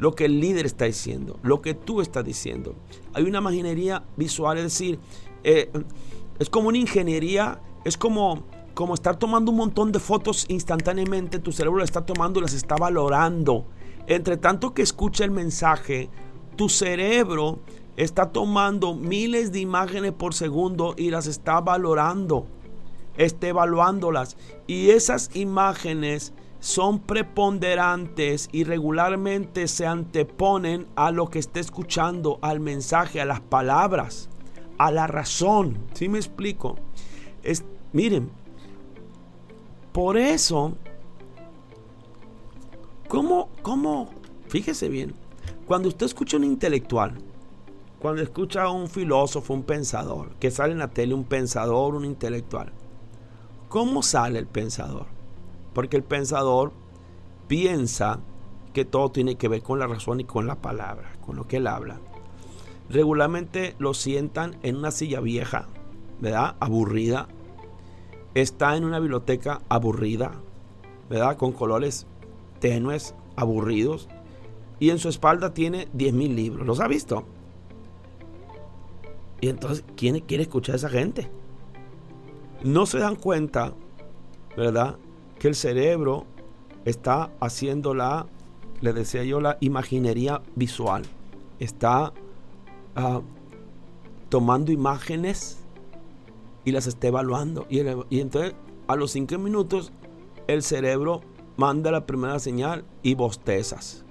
[0.00, 2.74] lo que el líder está diciendo, lo que tú estás diciendo.
[3.12, 4.98] Hay una imaginería visual, es decir,
[5.44, 5.70] eh,
[6.38, 11.52] es como una ingeniería, es como, como estar tomando un montón de fotos instantáneamente, tu
[11.52, 13.66] cerebro las está tomando y las está valorando.
[14.06, 16.08] Entre tanto que escucha el mensaje,
[16.56, 17.58] tu cerebro
[18.04, 22.46] está tomando miles de imágenes por segundo y las está valorando,
[23.18, 24.38] está evaluándolas.
[24.66, 32.58] Y esas imágenes son preponderantes y regularmente se anteponen a lo que está escuchando, al
[32.58, 34.30] mensaje, a las palabras,
[34.78, 35.76] a la razón.
[35.92, 36.76] ¿Sí me explico?
[37.42, 38.30] Es, miren,
[39.92, 40.72] por eso,
[43.08, 44.08] ¿cómo, cómo,
[44.48, 45.12] fíjese bien,
[45.66, 47.18] cuando usted escucha un intelectual,
[48.00, 52.06] cuando escucha a un filósofo, un pensador, que sale en la tele un pensador, un
[52.06, 52.72] intelectual,
[53.68, 55.06] ¿cómo sale el pensador?
[55.74, 56.72] Porque el pensador
[57.46, 58.20] piensa
[58.72, 61.58] que todo tiene que ver con la razón y con la palabra, con lo que
[61.58, 62.00] él habla.
[62.88, 65.68] Regularmente lo sientan en una silla vieja,
[66.20, 66.56] ¿verdad?
[66.58, 67.28] Aburrida.
[68.34, 70.32] Está en una biblioteca aburrida,
[71.10, 71.36] ¿verdad?
[71.36, 72.06] Con colores
[72.60, 74.08] tenues, aburridos.
[74.78, 76.66] Y en su espalda tiene 10.000 libros.
[76.66, 77.26] ¿Los ha visto?
[79.40, 81.30] Y entonces, ¿quién quiere escuchar a esa gente?
[82.62, 83.72] No se dan cuenta,
[84.56, 84.96] ¿verdad?
[85.40, 86.26] que el cerebro
[86.84, 88.26] está haciendo la,
[88.80, 91.02] le decía yo, la imaginería visual.
[91.58, 92.12] Está
[92.94, 93.22] ah,
[94.28, 95.58] tomando imágenes
[96.64, 97.66] y las está evaluando.
[97.70, 98.54] Y, y entonces
[98.86, 99.92] a los cinco minutos
[100.46, 101.22] el cerebro
[101.56, 104.04] manda la primera señal y bostezas.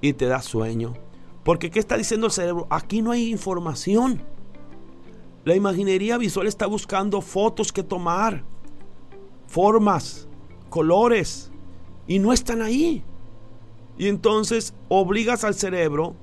[0.00, 0.94] Y te da sueño.
[1.42, 2.68] Porque ¿qué está diciendo el cerebro?
[2.70, 4.22] Aquí no hay información.
[5.44, 8.44] La imaginería visual está buscando fotos que tomar,
[9.46, 10.26] formas,
[10.70, 11.50] colores
[12.06, 13.04] y no están ahí.
[13.98, 16.16] Y entonces obligas al cerebro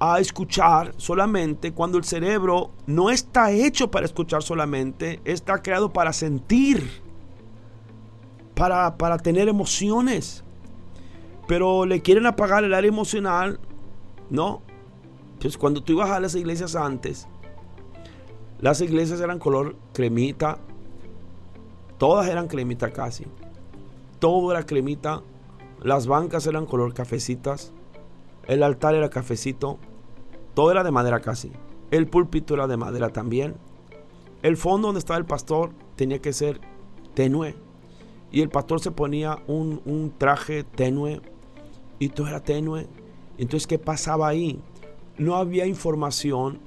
[0.00, 6.12] a escuchar solamente cuando el cerebro no está hecho para escuchar solamente, está creado para
[6.12, 7.02] sentir,
[8.54, 10.44] para, para tener emociones.
[11.46, 13.58] Pero le quieren apagar el área emocional,
[14.28, 14.60] ¿no?
[15.40, 17.26] Pues cuando tú ibas a las iglesias antes,
[18.60, 20.58] las iglesias eran color cremita,
[21.96, 23.26] todas eran cremita casi.
[24.18, 25.22] Todo era cremita,
[25.82, 27.72] las bancas eran color cafecitas,
[28.46, 29.78] el altar era cafecito,
[30.54, 31.52] todo era de madera casi,
[31.90, 33.54] el púlpito era de madera también,
[34.42, 36.60] el fondo donde estaba el pastor tenía que ser
[37.14, 37.56] tenue.
[38.30, 41.20] Y el pastor se ponía un, un traje tenue.
[41.98, 42.86] Y todo era tenue.
[43.36, 44.60] Entonces, ¿qué pasaba ahí?
[45.16, 46.60] No había información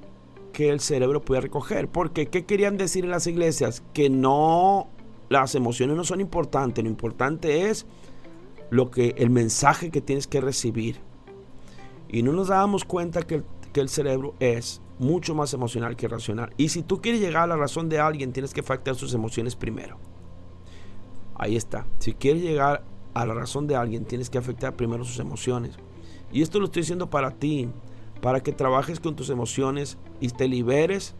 [0.52, 1.88] que el cerebro pudiera recoger.
[1.88, 3.82] Porque, ¿qué querían decir en las iglesias?
[3.92, 4.88] Que no
[5.28, 7.86] las emociones no son importantes, lo importante es
[8.70, 10.96] lo que el mensaje que tienes que recibir.
[12.08, 16.06] Y no nos damos cuenta que el, que el cerebro es mucho más emocional que
[16.08, 16.52] racional.
[16.56, 19.56] Y si tú quieres llegar a la razón de alguien, tienes que afectar sus emociones
[19.56, 19.98] primero.
[21.34, 21.86] Ahí está.
[21.98, 22.84] Si quieres llegar
[23.14, 25.76] a la razón de alguien, tienes que afectar primero sus emociones.
[26.30, 27.68] Y esto lo estoy diciendo para ti,
[28.22, 31.14] para que trabajes con tus emociones y te liberes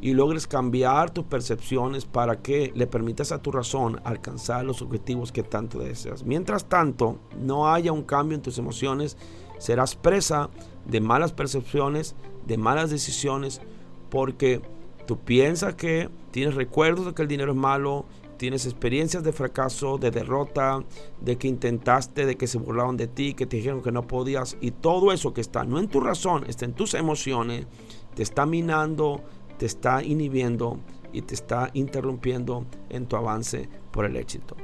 [0.00, 5.32] y logres cambiar tus percepciones para que le permitas a tu razón alcanzar los objetivos
[5.32, 6.22] que tanto deseas.
[6.22, 9.16] Mientras tanto, no haya un cambio en tus emociones,
[9.58, 10.48] serás presa
[10.84, 12.14] de malas percepciones,
[12.46, 13.60] de malas decisiones,
[14.08, 14.62] porque
[15.04, 18.04] tú piensas que tienes recuerdos de que el dinero es malo
[18.36, 20.84] tienes experiencias de fracaso, de derrota,
[21.20, 24.56] de que intentaste, de que se burlaron de ti, que te dijeron que no podías
[24.60, 27.66] y todo eso que está no en tu razón, está en tus emociones,
[28.14, 29.22] te está minando,
[29.58, 30.78] te está inhibiendo
[31.12, 34.56] y te está interrumpiendo en tu avance por el éxito.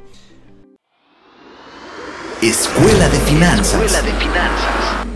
[2.42, 3.82] Escuela de Finanzas.
[3.82, 5.06] Escuela de Finanzas.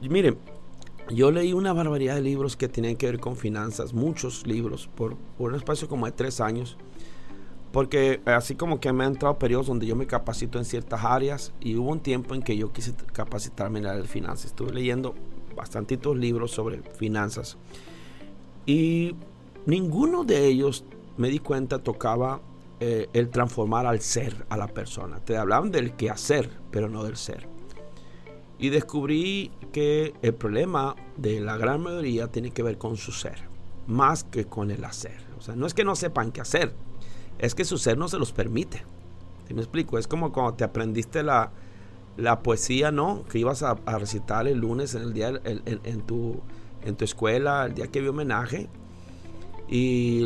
[0.00, 0.36] Y mire,
[1.10, 5.16] yo leí una barbaridad de libros que tienen que ver con finanzas, muchos libros, por,
[5.38, 6.76] un espacio como de tres años.
[7.72, 11.52] Porque así como que me han entrado periodos donde yo me capacito en ciertas áreas
[11.60, 14.46] y hubo un tiempo en que yo quise capacitarme en la de finanzas.
[14.46, 15.14] Estuve leyendo
[15.56, 17.56] bastantitos libros sobre finanzas
[18.66, 19.16] y
[19.66, 20.84] ninguno de ellos
[21.16, 22.40] me di cuenta tocaba
[22.80, 25.18] eh, el transformar al ser a la persona.
[25.18, 27.53] Te hablaban del que hacer, pero no del ser.
[28.64, 33.42] Y descubrí que el problema de la gran mayoría tiene que ver con su ser,
[33.86, 35.18] más que con el hacer.
[35.36, 36.72] O sea, no es que no sepan qué hacer,
[37.38, 38.82] es que su ser no se los permite.
[39.46, 39.98] ¿Sí me explico?
[39.98, 41.52] Es como cuando te aprendiste la,
[42.42, 43.24] poesía, ¿no?
[43.24, 46.40] Que ibas a, recitar el lunes en el día en, tu,
[46.80, 48.70] en tu escuela, el día que había homenaje.
[49.68, 50.22] Y,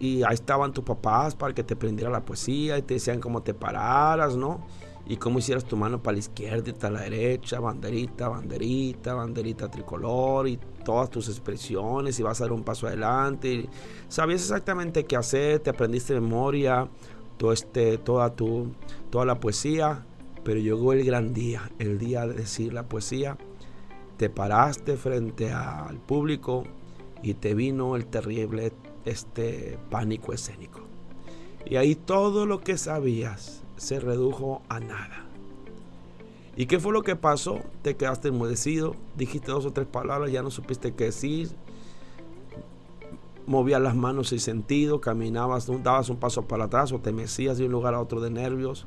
[0.00, 3.42] y, ahí estaban tus papás para que te aprendiera la poesía y te decían cómo
[3.42, 4.66] te pararas, ¿no?
[5.06, 9.70] Y cómo hicieras tu mano para la izquierda y para la derecha, banderita, banderita, banderita
[9.70, 13.68] tricolor y todas tus expresiones y vas a dar un paso adelante.
[14.08, 16.88] sabías exactamente qué hacer, te aprendiste memoria
[17.36, 18.72] todo este, toda, tu,
[19.10, 20.06] toda la poesía,
[20.44, 23.36] pero llegó el gran día, el día de decir la poesía.
[24.16, 26.64] Te paraste frente al público
[27.22, 28.72] y te vino el terrible
[29.04, 30.82] este pánico escénico.
[31.66, 35.26] Y ahí todo lo que sabías se redujo a nada.
[36.54, 37.58] ¿Y qué fue lo que pasó?
[37.82, 41.50] Te quedaste enmudecido, dijiste dos o tres palabras, ya no supiste qué decir,
[43.46, 47.66] movías las manos sin sentido, caminabas, dabas un paso para atrás o te mecías de
[47.66, 48.86] un lugar a otro de nervios.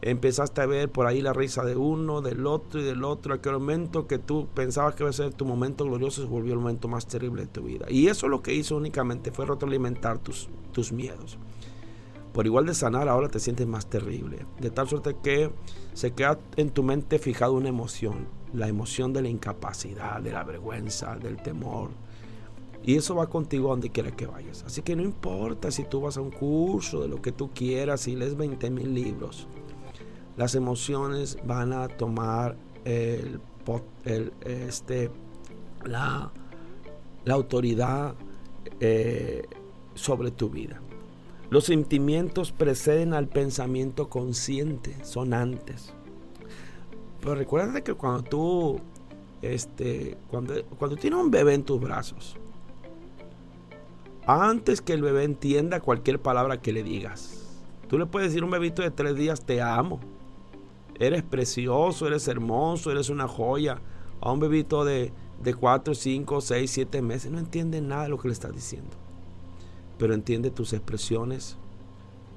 [0.00, 3.34] Empezaste a ver por ahí la risa de uno, del otro y del otro.
[3.34, 6.60] Aquel momento que tú pensabas que iba a ser tu momento glorioso se volvió el
[6.60, 7.84] momento más terrible de tu vida.
[7.90, 11.36] Y eso lo que hizo únicamente fue retroalimentar tus, tus miedos
[12.32, 14.46] por igual de sanar, ahora te sientes más terrible.
[14.60, 15.50] De tal suerte que
[15.94, 20.44] se queda en tu mente fijada una emoción, la emoción de la incapacidad, de la
[20.44, 21.90] vergüenza, del temor.
[22.82, 24.62] Y eso va contigo a donde quiera que vayas.
[24.64, 28.06] Así que no importa si tú vas a un curso de lo que tú quieras
[28.08, 29.46] y lees 20 mil libros.
[30.36, 33.40] Las emociones van a tomar el,
[34.44, 35.10] este,
[35.84, 36.32] la,
[37.24, 38.14] la autoridad
[38.80, 39.42] eh,
[39.94, 40.80] sobre tu vida.
[41.50, 45.92] Los sentimientos preceden al pensamiento consciente, son antes.
[47.20, 48.80] Pero recuerda que cuando tú,
[49.42, 52.36] este, cuando, cuando tienes un bebé en tus brazos,
[54.26, 58.44] antes que el bebé entienda cualquier palabra que le digas, tú le puedes decir a
[58.44, 59.98] un bebito de tres días, te amo.
[61.00, 63.80] Eres precioso, eres hermoso, eres una joya.
[64.20, 68.18] A un bebito de, de cuatro, cinco, seis, siete meses no entiende nada de lo
[68.18, 69.09] que le estás diciendo
[70.00, 71.58] pero entiende tus expresiones,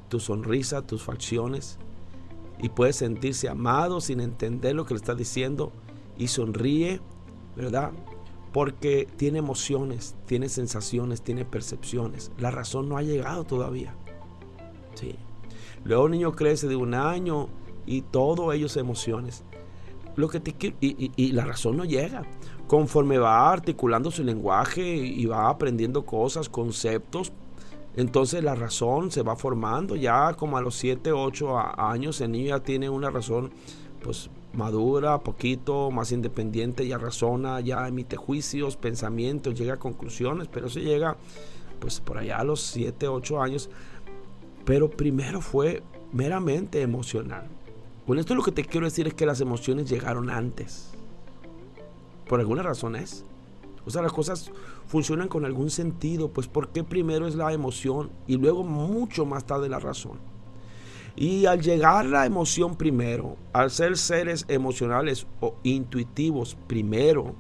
[0.09, 1.79] tu sonrisa, tus facciones,
[2.61, 5.71] y puede sentirse amado sin entender lo que le está diciendo,
[6.17, 6.99] y sonríe,
[7.55, 7.91] ¿verdad?
[8.51, 12.33] Porque tiene emociones, tiene sensaciones, tiene percepciones.
[12.37, 13.95] La razón no ha llegado todavía.
[14.95, 15.15] Sí.
[15.85, 17.47] Luego el niño crece de un año
[17.85, 19.45] y todo ellos emociones.
[20.17, 22.23] Lo que te, y, y, la razón no llega.
[22.67, 27.31] Conforme va articulando su lenguaje y va aprendiendo cosas, conceptos,
[27.95, 32.49] entonces la razón se va formando, ya como a los 7, 8 años el niño
[32.49, 33.51] ya tiene una razón
[34.01, 40.69] pues madura, poquito más independiente, ya razona, ya emite juicios, pensamientos, llega a conclusiones, pero
[40.69, 41.17] se llega
[41.79, 43.69] pues por allá a los 7, 8 años.
[44.65, 47.47] Pero primero fue meramente emocional.
[48.07, 50.91] Con esto lo que te quiero decir es que las emociones llegaron antes.
[52.27, 53.25] Por alguna razón es.
[53.85, 54.51] O sea, las cosas
[54.87, 59.69] funcionan con algún sentido, pues porque primero es la emoción y luego mucho más tarde
[59.69, 60.19] la razón.
[61.15, 67.35] Y al llegar la emoción primero, al ser seres emocionales o intuitivos primero,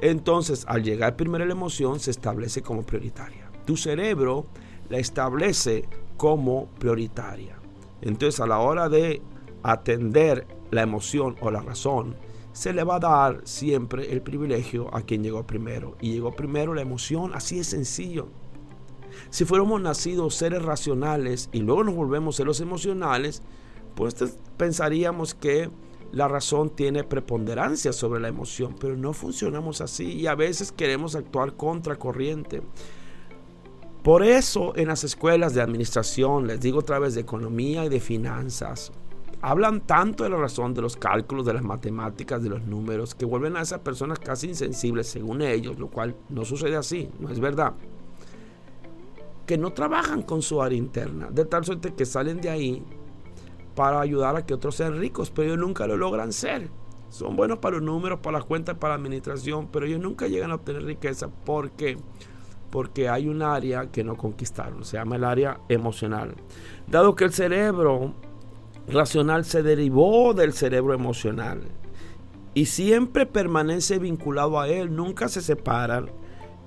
[0.00, 3.50] entonces al llegar primero la emoción se establece como prioritaria.
[3.64, 4.46] Tu cerebro
[4.88, 7.58] la establece como prioritaria.
[8.00, 9.22] Entonces a la hora de
[9.62, 12.16] atender la emoción o la razón,
[12.56, 15.94] se le va a dar siempre el privilegio a quien llegó primero.
[16.00, 18.28] Y llegó primero la emoción, así es sencillo.
[19.28, 23.42] Si fuéramos nacidos seres racionales y luego nos volvemos seres emocionales,
[23.94, 24.14] pues
[24.56, 25.68] pensaríamos que
[26.12, 31.14] la razón tiene preponderancia sobre la emoción, pero no funcionamos así y a veces queremos
[31.14, 32.62] actuar contra corriente.
[34.02, 38.00] Por eso en las escuelas de administración, les digo otra vez, de economía y de
[38.00, 38.92] finanzas,
[39.42, 43.24] hablan tanto de la razón, de los cálculos, de las matemáticas, de los números, que
[43.24, 47.40] vuelven a esas personas casi insensibles según ellos, lo cual no sucede así, no es
[47.40, 47.74] verdad.
[49.46, 52.82] Que no trabajan con su área interna, de tal suerte que salen de ahí
[53.74, 56.68] para ayudar a que otros sean ricos, pero ellos nunca lo logran ser.
[57.10, 60.50] Son buenos para los números, para las cuentas, para la administración, pero ellos nunca llegan
[60.50, 61.28] a obtener riqueza.
[61.28, 61.96] ¿Por qué?
[62.70, 66.34] Porque hay un área que no conquistaron, se llama el área emocional.
[66.88, 68.14] Dado que el cerebro
[68.88, 71.62] racional se derivó del cerebro emocional
[72.54, 76.10] y siempre permanece vinculado a él, nunca se separan,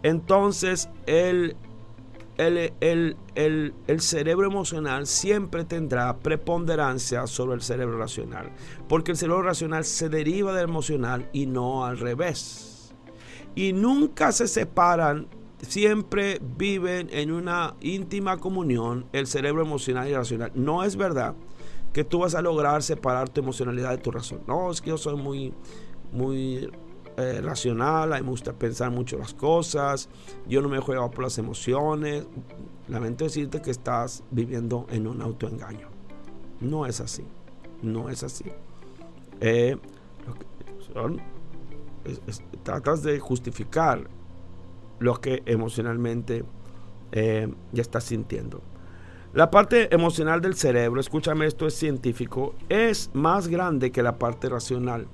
[0.04, 1.56] entonces el,
[2.38, 8.52] el, el, el, cerebro emocional siempre tendrá preponderancia sobre el cerebro racional,
[8.88, 12.94] porque el cerebro racional se deriva del emocional y no al revés.
[13.56, 15.28] Y nunca se separan
[15.62, 20.52] siempre viven en una íntima comunión el cerebro emocional y racional.
[20.56, 21.36] No es verdad
[21.94, 24.42] que tú vas a lograr separar tu emocionalidad de tu razón.
[24.48, 25.54] No, es que yo soy muy,
[26.12, 26.70] muy
[27.18, 30.10] eh, racional, a mí me gusta pensar mucho las cosas,
[30.48, 32.26] yo no me juego por las emociones.
[32.88, 35.90] Lamento decirte que estás viviendo en un autoengaño.
[36.62, 37.26] No es así,
[37.82, 38.46] no es así.
[39.42, 39.78] Eh,
[42.64, 44.10] tratas de justificar
[45.00, 46.44] lo que emocionalmente
[47.12, 48.62] eh, ya estás sintiendo.
[49.32, 54.50] La parte emocional del cerebro, escúchame, esto es científico, es más grande que la parte
[54.50, 55.06] racional.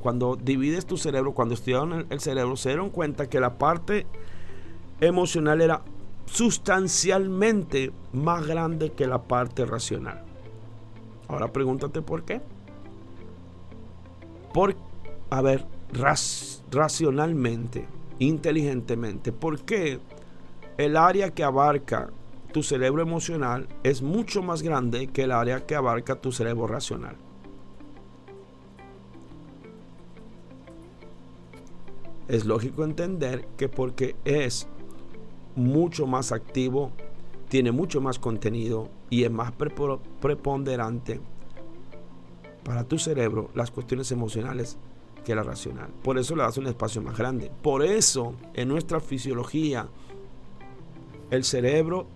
[0.00, 4.04] Cuando divides tu cerebro, cuando estudiaron el, cerebro, se dieron cuenta que la parte
[5.00, 5.82] emocional era
[6.26, 10.24] sustancialmente más grande que la parte racional.
[11.28, 12.40] Ahora pregúntate por qué.
[14.52, 14.74] Por,
[15.30, 15.64] a ver,
[16.72, 17.86] racionalmente,
[18.18, 20.00] inteligentemente, ¿por qué
[20.78, 22.10] el área que abarca
[22.54, 27.16] tu cerebro emocional es mucho más grande que el área que abarca tu cerebro racional.
[32.28, 34.68] Es lógico entender que porque es
[35.56, 36.92] mucho más activo,
[37.48, 39.50] tiene mucho más contenido y es más
[40.20, 41.20] preponderante
[42.62, 44.78] para tu cerebro las cuestiones emocionales
[45.24, 45.90] que la racional.
[46.04, 47.50] Por eso le das un espacio más grande.
[47.62, 49.88] Por eso en nuestra fisiología
[51.32, 52.06] el cerebro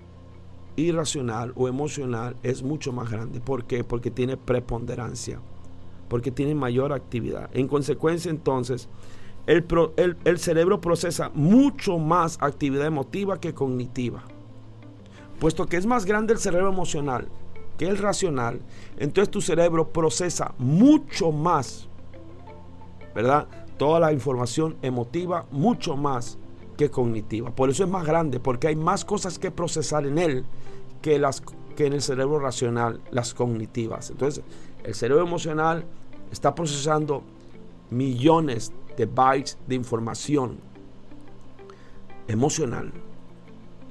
[0.79, 3.41] irracional o emocional es mucho más grande.
[3.41, 3.85] ¿Por qué?
[3.85, 5.41] Porque tiene preponderancia,
[6.09, 7.51] porque tiene mayor actividad.
[7.53, 8.89] En consecuencia, entonces,
[9.47, 9.64] el,
[10.24, 14.22] el, cerebro procesa mucho más actividad emotiva que cognitiva.
[15.41, 17.29] Puesto que es más grande el cerebro emocional
[17.79, 18.61] que el racional,
[18.99, 21.89] entonces tu cerebro procesa mucho más,
[23.14, 23.47] ¿verdad?
[23.79, 26.39] Toda la información emotiva mucho más
[26.79, 27.51] que cognitiva.
[27.51, 30.45] Por eso es más grande, porque hay más cosas que procesar en él
[31.03, 31.43] que, las,
[31.76, 34.11] que en el cerebro racional, las cognitivas.
[34.11, 34.45] Entonces,
[34.85, 35.85] el cerebro emocional
[36.31, 37.24] está procesando
[37.91, 40.59] millones de bytes de información
[42.29, 42.93] emocional,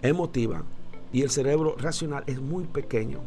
[0.01, 0.63] emotiva,
[1.11, 3.19] y el cerebro racional es muy pequeño.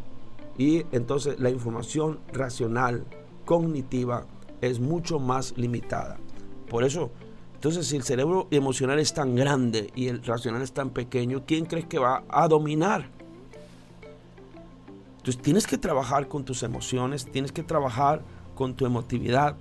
[0.57, 3.05] Y entonces la información racional,
[3.45, 4.27] cognitiva,
[4.63, 6.19] es mucho más limitada.
[6.69, 7.11] Por eso
[7.61, 11.67] entonces, si el cerebro emocional es tan grande y el racional es tan pequeño, ¿quién
[11.67, 13.11] crees que va a dominar?
[15.19, 18.23] Entonces, tienes que trabajar con tus emociones, tienes que trabajar
[18.55, 19.57] con tu emotividad.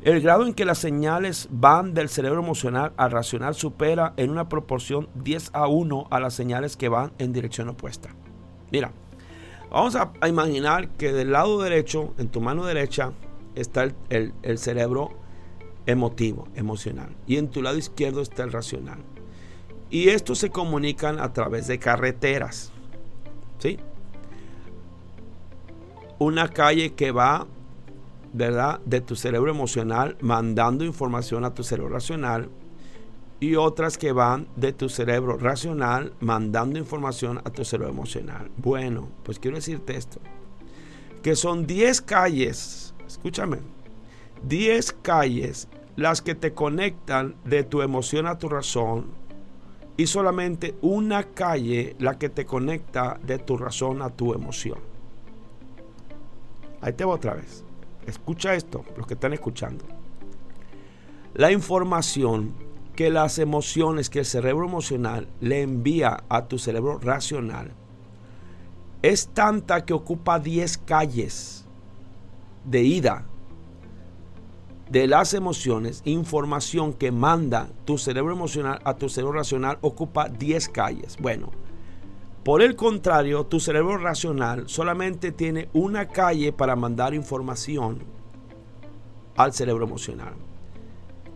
[0.00, 4.48] El grado en que las señales van del cerebro emocional al racional supera en una
[4.48, 8.08] proporción 10 a 1 a las señales que van en dirección opuesta.
[8.72, 8.92] Mira,
[9.70, 13.12] vamos a, imaginar que del lado derecho, en tu mano derecha,
[13.54, 15.25] está el, el cerebro
[15.86, 17.14] emotivo, emocional.
[17.26, 18.98] Y en tu lado izquierdo está el racional.
[19.88, 22.72] Y estos se comunican a través de carreteras.
[23.58, 23.78] ¿Sí?
[26.18, 27.46] Una calle que va,
[28.32, 28.80] ¿verdad?
[28.84, 32.48] De tu cerebro emocional mandando información a tu cerebro racional.
[33.38, 38.50] Y otras que van de tu cerebro racional mandando información a tu cerebro emocional.
[38.56, 40.20] Bueno, pues quiero decirte esto.
[41.22, 43.58] Que son 10 calles, escúchame,
[44.42, 49.06] 10 calles las que te conectan de tu emoción a tu razón
[49.96, 54.78] y solamente una calle la que te conecta de tu razón a tu emoción.
[56.82, 57.64] Ahí te voy otra vez.
[58.06, 59.84] Escucha esto, los que están escuchando.
[61.34, 62.54] La información
[62.94, 67.72] que las emociones, que el cerebro emocional le envía a tu cerebro racional
[69.02, 71.64] es tanta que ocupa 10 calles
[72.64, 73.26] de ida
[74.90, 80.68] de las emociones, información que manda tu cerebro emocional a tu cerebro racional ocupa 10
[80.68, 81.16] calles.
[81.20, 81.50] Bueno,
[82.44, 88.04] por el contrario, tu cerebro racional solamente tiene una calle para mandar información
[89.36, 90.34] al cerebro emocional.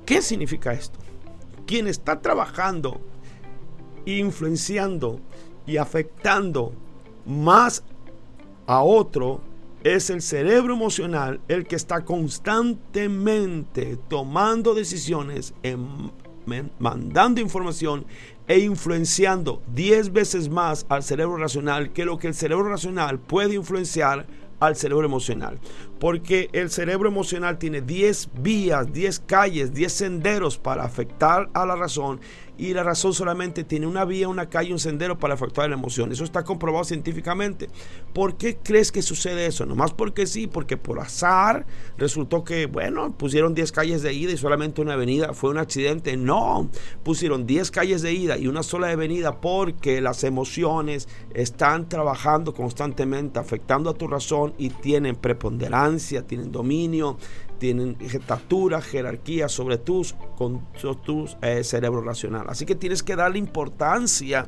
[0.06, 1.00] ¿Qué significa esto?
[1.66, 3.00] Quien está trabajando,
[4.06, 5.20] influenciando
[5.66, 6.72] y afectando
[7.26, 7.82] más
[8.66, 9.40] a otro
[9.84, 15.54] es el cerebro emocional el que está constantemente tomando decisiones,
[16.78, 18.04] mandando información
[18.46, 23.54] e influenciando 10 veces más al cerebro racional que lo que el cerebro racional puede
[23.54, 24.26] influenciar
[24.58, 25.58] al cerebro emocional.
[26.00, 31.76] Porque el cerebro emocional tiene 10 vías, 10 calles, 10 senderos para afectar a la
[31.76, 32.20] razón
[32.60, 36.12] y la razón solamente tiene una vía, una calle, un sendero para afectar la emoción.
[36.12, 37.70] Eso está comprobado científicamente.
[38.12, 39.64] ¿Por qué crees que sucede eso?
[39.64, 41.64] Nomás porque sí, porque por azar
[41.96, 45.32] resultó que, bueno, pusieron 10 calles de ida y solamente una avenida.
[45.32, 46.18] ¿Fue un accidente?
[46.18, 46.68] No,
[47.02, 53.38] pusieron 10 calles de ida y una sola avenida porque las emociones están trabajando constantemente,
[53.38, 57.16] afectando a tu razón y tienen preponderancia, tienen dominio,
[57.58, 60.66] tienen jetatura, jerarquía sobre tus, con,
[61.04, 62.46] tu eh, cerebro racional.
[62.48, 64.46] Así que tienes que darle importancia,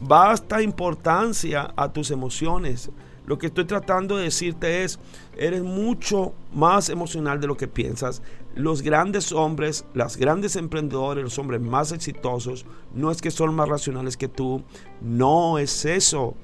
[0.00, 2.90] basta importancia a tus emociones.
[3.24, 4.98] Lo que estoy tratando de decirte es,
[5.36, 8.20] eres mucho más emocional de lo que piensas.
[8.54, 13.68] Los grandes hombres, las grandes emprendedores, los hombres más exitosos, no es que son más
[13.68, 14.62] racionales que tú,
[15.00, 16.34] no es eso.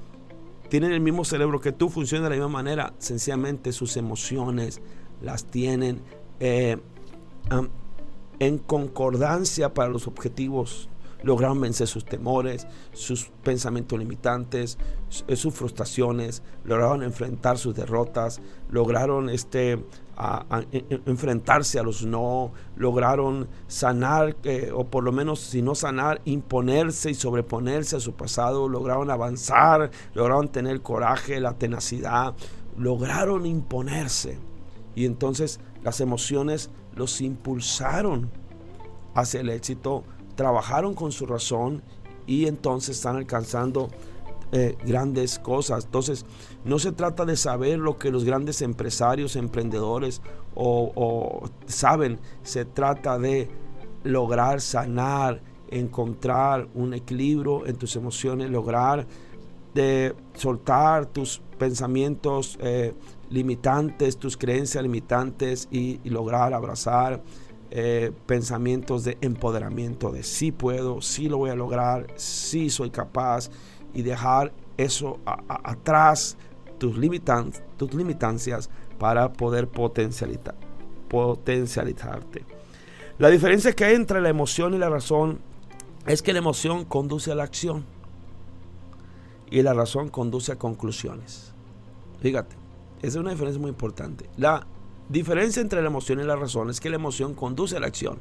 [0.68, 2.92] Tienen el mismo cerebro que tú, funcionan de la misma manera.
[2.98, 4.80] Sencillamente sus emociones
[5.22, 6.02] las tienen
[6.40, 6.78] eh,
[8.38, 10.88] en concordancia para los objetivos.
[11.22, 18.40] Lograron vencer sus temores, sus pensamientos limitantes, sus frustraciones, lograron enfrentar sus derrotas,
[18.70, 19.84] lograron este,
[21.06, 27.10] enfrentarse a los no, lograron sanar, eh, o por lo menos si no sanar, imponerse
[27.10, 32.34] y sobreponerse a su pasado, lograron avanzar, lograron tener coraje, la tenacidad,
[32.76, 34.38] lograron imponerse.
[34.96, 38.28] Y entonces las emociones los impulsaron
[39.14, 40.02] hacia el éxito,
[40.34, 41.82] trabajaron con su razón
[42.26, 43.88] y entonces están alcanzando
[44.50, 45.84] eh, grandes cosas.
[45.84, 46.24] Entonces,
[46.64, 50.22] no se trata de saber lo que los grandes empresarios, emprendedores
[50.54, 53.50] o, saben, se trata de
[54.04, 59.06] lograr sanar, encontrar un equilibrio en tus emociones, lograr
[59.74, 62.94] de soltar tus pensamientos eh,
[63.28, 67.22] limitantes, tus creencias limitantes y, lograr abrazar
[67.70, 73.50] eh, pensamientos de empoderamiento, de sí puedo, sí lo voy a lograr, sí soy capaz
[73.94, 76.36] y dejar eso atrás,
[76.78, 80.54] tus, limitan tus limitancias para poder potencializar,
[81.08, 82.44] potencializarte.
[83.18, 85.40] La diferencia que hay entre la emoción y la razón
[86.06, 87.84] es que la emoción conduce a la acción
[89.50, 91.52] y la razón conduce a conclusiones.
[92.20, 92.56] Fíjate,
[92.98, 94.28] esa es una diferencia muy importante.
[94.36, 94.66] La
[95.08, 98.18] diferencia entre la emoción y la razón es que la emoción conduce a la acción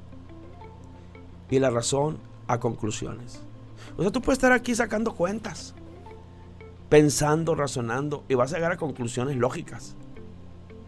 [1.50, 3.42] y la razón a conclusiones.
[3.98, 5.74] O sea, tú puedes estar aquí sacando cuentas,
[6.88, 9.96] pensando, razonando y vas a llegar a conclusiones lógicas.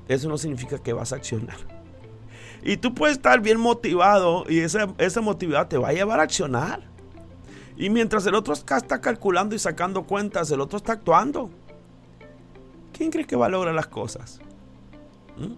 [0.07, 1.57] Eso no significa que vas a accionar.
[2.63, 6.23] Y tú puedes estar bien motivado y esa, esa motividad te va a llevar a
[6.23, 6.83] accionar.
[7.77, 11.49] Y mientras el otro está calculando y sacando cuentas, el otro está actuando.
[12.99, 14.41] ¿quién cree que va a lograr las cosas?
[15.37, 15.53] ¿Mm?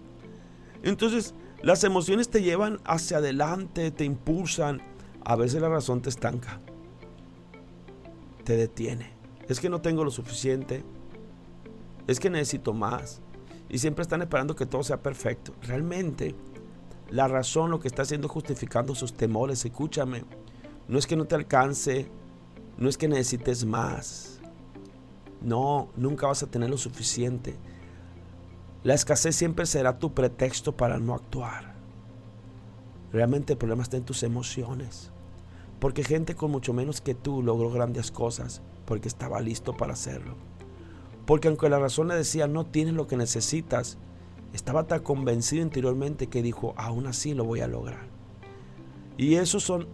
[0.87, 1.33] Entonces,
[1.63, 4.79] las emociones te llevan hacia adelante, te impulsan.
[5.25, 6.59] A veces la razón te estanca,
[8.41, 9.11] te detiene.
[9.47, 10.83] Es que no tengo lo suficiente,
[12.07, 13.21] es que necesito más.
[13.69, 15.53] Y siempre están esperando que todo sea perfecto.
[15.61, 16.35] Realmente,
[17.09, 19.63] la razón lo que está haciendo justificando sus temores.
[19.63, 20.23] Escúchame,
[20.87, 22.07] no es que no te alcance,
[22.77, 24.31] no es que necesites más
[25.41, 27.55] no, nunca vas a tener lo suficiente.
[28.83, 31.75] La escasez siempre será tu pretexto para no actuar.
[33.11, 35.11] Realmente el problema está en tus emociones.
[35.81, 40.35] Porque gente con mucho menos que tú logró grandes cosas porque estaba listo para hacerlo.
[41.25, 43.97] Porque aunque la razón le decía no tienes lo que necesitas,
[44.53, 48.05] estaba tan convencido interiormente que dijo aún así lo voy a lograr.
[49.17, 49.87] Y esos son,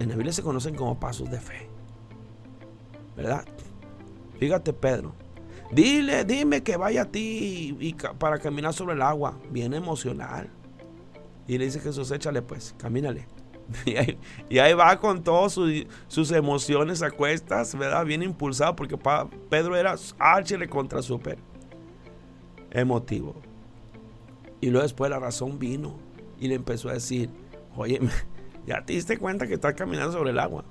[0.00, 1.68] en la Biblia se conocen como pasos de fe.
[3.16, 3.44] ¿Verdad?
[4.40, 5.14] Fíjate, Pedro.
[5.70, 9.38] Dile, dime que vaya a ti y, para caminar sobre el agua.
[9.52, 10.50] Bien emocional.
[11.46, 13.37] Y le dice Jesús, échale pues, camínale.
[14.48, 18.04] Y ahí, va con todas sus, emociones a cuestas, ¿verdad?
[18.04, 18.98] Bien impulsado, porque
[19.48, 21.38] Pedro era áchele contra súper
[22.70, 23.34] emotivo.
[24.60, 25.96] Y luego después la razón vino
[26.40, 27.30] y le empezó a decir,
[27.76, 28.00] oye,
[28.66, 30.64] ya te diste cuenta que estás caminando sobre el agua.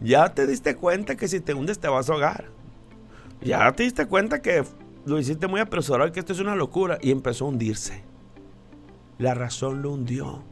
[0.00, 2.46] Ya te diste cuenta que si te hundes te vas a ahogar.
[3.40, 4.64] Ya te diste cuenta que
[5.04, 6.98] lo hiciste muy apresurado que esto es una locura.
[7.00, 8.02] Y empezó a hundirse.
[9.18, 10.42] La razón lo hundió.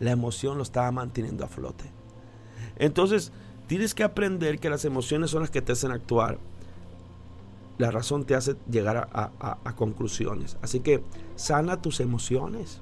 [0.00, 1.84] La emoción lo estaba manteniendo a flote.
[2.76, 3.32] Entonces,
[3.66, 6.38] tienes que aprender que las emociones son las que te hacen actuar.
[7.78, 10.56] La razón te hace llegar a, conclusiones.
[10.62, 11.02] Así que
[11.36, 12.80] sana tus emociones.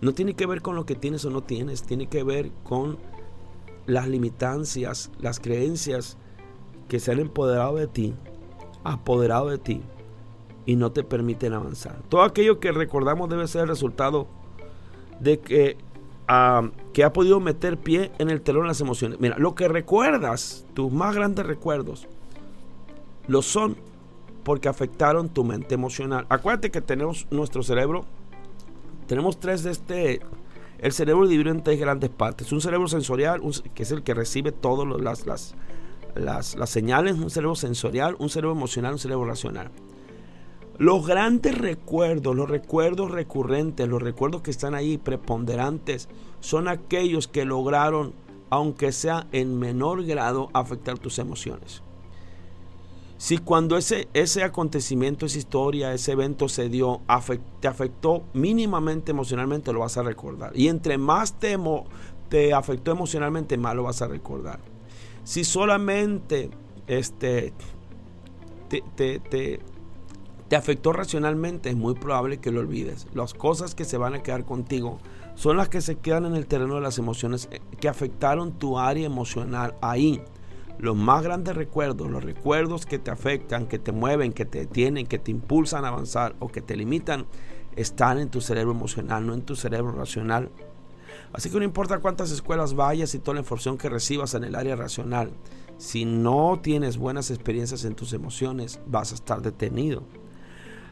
[0.00, 1.82] No tiene que ver con lo que tienes o no tienes.
[1.82, 2.98] Tiene que ver con
[3.86, 6.16] las limitancias, las creencias
[6.88, 8.14] que se han empoderado de ti,
[8.84, 9.82] apoderado de ti
[10.66, 12.00] y no te permiten avanzar.
[12.08, 14.28] Todo aquello que recordamos debe ser el resultado
[15.18, 15.76] de que,
[16.92, 19.18] que ha podido meter pie en el telón de las emociones.
[19.20, 22.06] Mira, lo que recuerdas, tus más grandes recuerdos,
[23.26, 23.76] lo son
[24.44, 26.26] porque afectaron tu mente emocional.
[26.28, 28.04] Acuérdate que tenemos nuestro cerebro,
[29.06, 30.20] tenemos tres de este
[30.78, 32.52] el cerebro dividido en tres grandes partes.
[32.52, 33.42] Un cerebro sensorial,
[33.74, 35.54] que es el que recibe todas las, las,
[36.14, 39.70] las señales, un cerebro sensorial, un cerebro emocional, un cerebro racional.
[40.80, 46.08] Los grandes recuerdos, los recuerdos recurrentes, los recuerdos que están ahí preponderantes,
[46.40, 48.14] son aquellos que lograron,
[48.48, 51.82] aunque sea en menor grado, afectar tus emociones.
[53.18, 57.02] Si cuando ese, ese acontecimiento, esa historia, ese evento se dio,
[57.60, 60.58] te afectó mínimamente emocionalmente, lo vas a recordar.
[60.58, 61.58] Y entre más te,
[62.30, 64.60] te afectó emocionalmente, más lo vas a recordar.
[65.24, 66.48] Si solamente
[66.86, 67.52] este,
[68.70, 69.60] te, te, te
[70.56, 73.06] afectó racionalmente, es muy probable que lo olvides.
[73.14, 74.98] Las cosas que se van a quedar contigo
[75.34, 78.78] son las que se quedan en el terreno de las emociones eh, que afectaron tu
[78.78, 80.22] área emocional ahí
[80.80, 85.06] los más grandes recuerdos, los recuerdos que te afectan, que te mueven, que te detienen,
[85.06, 87.26] que te impulsan a avanzar o que te limitan,
[87.76, 90.50] están en tu cerebro emocional, no en tu cerebro racional.
[91.32, 94.54] Así que no importa cuántas escuelas vayas y toda la información que recibas en el
[94.54, 95.32] área racional,
[95.76, 100.02] si no tienes buenas experiencias en tus emociones, vas a estar detenido.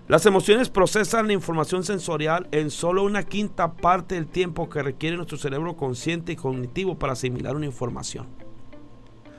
[0.08, 5.16] Las emociones procesan la información sensorial en solo una quinta parte del tiempo que requiere
[5.16, 8.26] nuestro cerebro consciente y cognitivo para asimilar una información.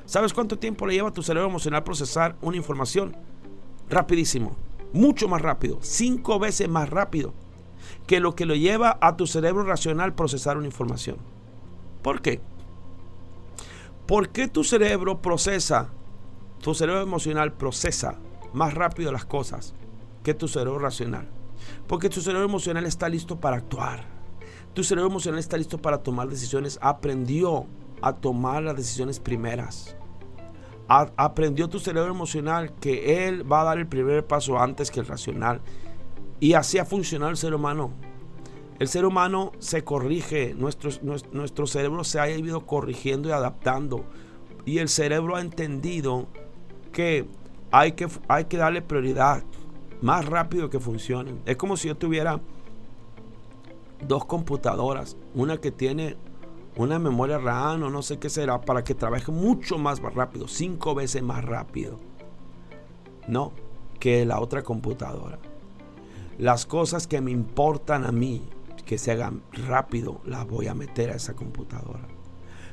[0.05, 3.17] ¿Sabes cuánto tiempo le lleva a tu cerebro emocional procesar una información?
[3.89, 4.55] Rapidísimo,
[4.93, 7.33] mucho más rápido, cinco veces más rápido
[8.05, 11.17] que lo que lo lleva a tu cerebro racional procesar una información.
[12.03, 12.41] ¿Por qué?
[14.05, 15.89] ¿Por qué tu cerebro procesa,
[16.61, 18.19] tu cerebro emocional procesa
[18.53, 19.73] más rápido las cosas
[20.23, 21.27] que tu cerebro racional?
[21.87, 24.05] Porque tu cerebro emocional está listo para actuar.
[24.73, 26.79] Tu cerebro emocional está listo para tomar decisiones.
[26.81, 27.67] Aprendió
[28.01, 29.95] a tomar las decisiones primeras
[30.89, 35.05] aprendió tu cerebro emocional que él va a dar el primer paso antes que el
[35.05, 35.61] racional.
[36.39, 37.91] Y así ha funcionado el ser humano.
[38.79, 40.89] El ser humano se corrige, nuestro,
[41.31, 44.05] nuestro cerebro se ha ido corrigiendo y adaptando.
[44.65, 46.27] Y el cerebro ha entendido
[46.91, 47.27] que
[47.71, 49.43] hay que, hay que darle prioridad
[50.01, 51.41] más rápido que funcionen.
[51.45, 52.39] Es como si yo tuviera
[54.07, 56.17] dos computadoras, una que tiene
[56.77, 60.95] una memoria RAM o no sé qué será para que trabaje mucho más rápido, cinco
[60.95, 61.99] veces más rápido.
[63.27, 63.51] No,
[63.99, 65.39] que la otra computadora.
[66.37, 68.47] Las cosas que me importan a mí,
[68.85, 72.07] que se hagan rápido, las voy a meter a esa computadora.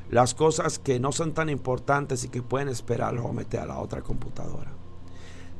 [0.09, 3.61] Las cosas que no son tan importantes y que pueden esperar, las voy a meter
[3.61, 4.73] a la otra computadora.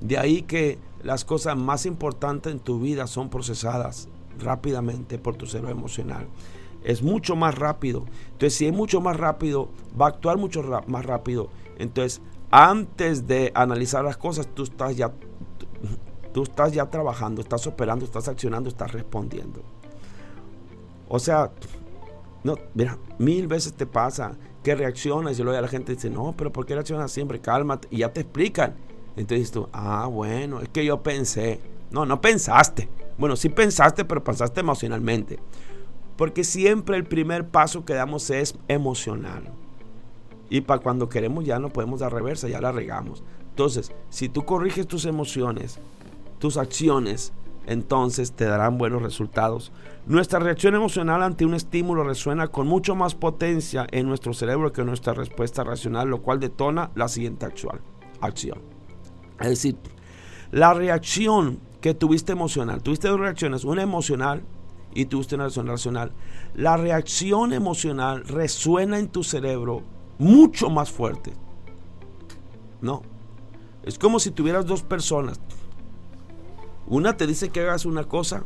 [0.01, 5.47] De ahí que las cosas más importantes en tu vida son procesadas rápidamente por tu
[5.47, 6.27] cerebro emocional
[6.87, 8.05] es mucho más rápido.
[8.27, 9.69] Entonces, si es mucho más rápido,
[10.01, 11.49] va a actuar mucho más rápido.
[11.79, 15.13] Entonces, antes de analizar las cosas, tú estás ya
[16.33, 19.63] tú, estás ya trabajando, estás operando, estás accionando, estás respondiendo.
[21.09, 21.51] O sea,
[22.45, 26.53] no, mira, mil veces te pasa que reaccionas y luego la gente dice, no, pero
[26.53, 27.41] ¿por qué reaccionas siempre?
[27.41, 27.89] Cálmate.
[27.91, 28.77] Y ya te explican.
[29.17, 31.61] Entonces tú, ah, bueno, es que yo pensé.
[31.91, 32.89] No, no pensaste.
[33.19, 35.39] Bueno, sí pensaste, pero pensaste emocionalmente.
[36.17, 39.51] Porque siempre el primer paso que damos es emocional.
[40.49, 43.23] Y para cuando queremos ya no podemos dar reversa, ya la regamos.
[43.51, 45.79] Entonces, si tú corriges tus emociones,
[46.39, 47.33] tus acciones,
[47.67, 49.73] entonces te darán buenos resultados.
[50.07, 54.85] Nuestra reacción emocional ante un estímulo resuena con mucho más potencia en nuestro cerebro que
[54.85, 57.81] nuestra respuesta racional, lo cual detona la siguiente acción.
[58.21, 58.76] acción.
[59.41, 59.77] Es decir,
[60.51, 64.43] la reacción que tuviste emocional, tuviste dos reacciones, una emocional
[64.95, 66.13] y usted una reacción racional,
[66.55, 69.83] la reacción emocional resuena en tu cerebro
[70.19, 71.35] mucho más fuerte.
[72.81, 73.03] No.
[73.83, 75.39] Es como si tuvieras dos personas.
[76.87, 78.45] Una te dice que hagas una cosa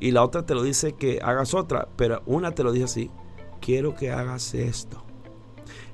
[0.00, 3.10] y la otra te lo dice que hagas otra, pero una te lo dice así,
[3.60, 5.05] quiero que hagas esto.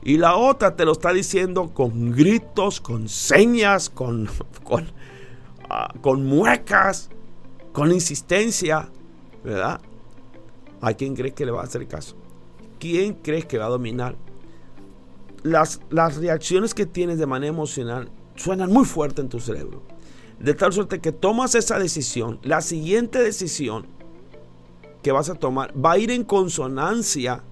[0.03, 4.29] Y la otra te lo está diciendo con gritos, con señas, con,
[4.65, 4.87] con,
[5.71, 7.09] ah, con muecas,
[7.73, 8.89] con insistencia,
[9.45, 9.81] ¿verdad?
[10.81, 12.17] ¿A quién crees que le va a hacer caso?
[12.81, 14.17] ¿Quién crees que va a dominar?
[15.45, 19.83] Las, las reacciones que tienes de manera emocional suenan muy fuerte en tu cerebro.
[20.41, 23.87] De tal suerte que tomas esa decisión, la siguiente decisión
[25.03, 27.45] que vas a tomar va a ir en consonancia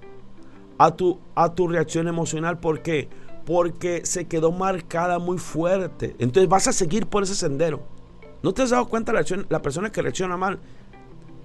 [0.80, 2.58] a tu, a tu reacción emocional.
[2.58, 3.10] ¿Por qué?
[3.44, 6.16] Porque se quedó marcada muy fuerte.
[6.18, 7.82] Entonces vas a seguir por ese sendero.
[8.42, 10.58] ¿No te has dado cuenta la, la persona que reacciona mal?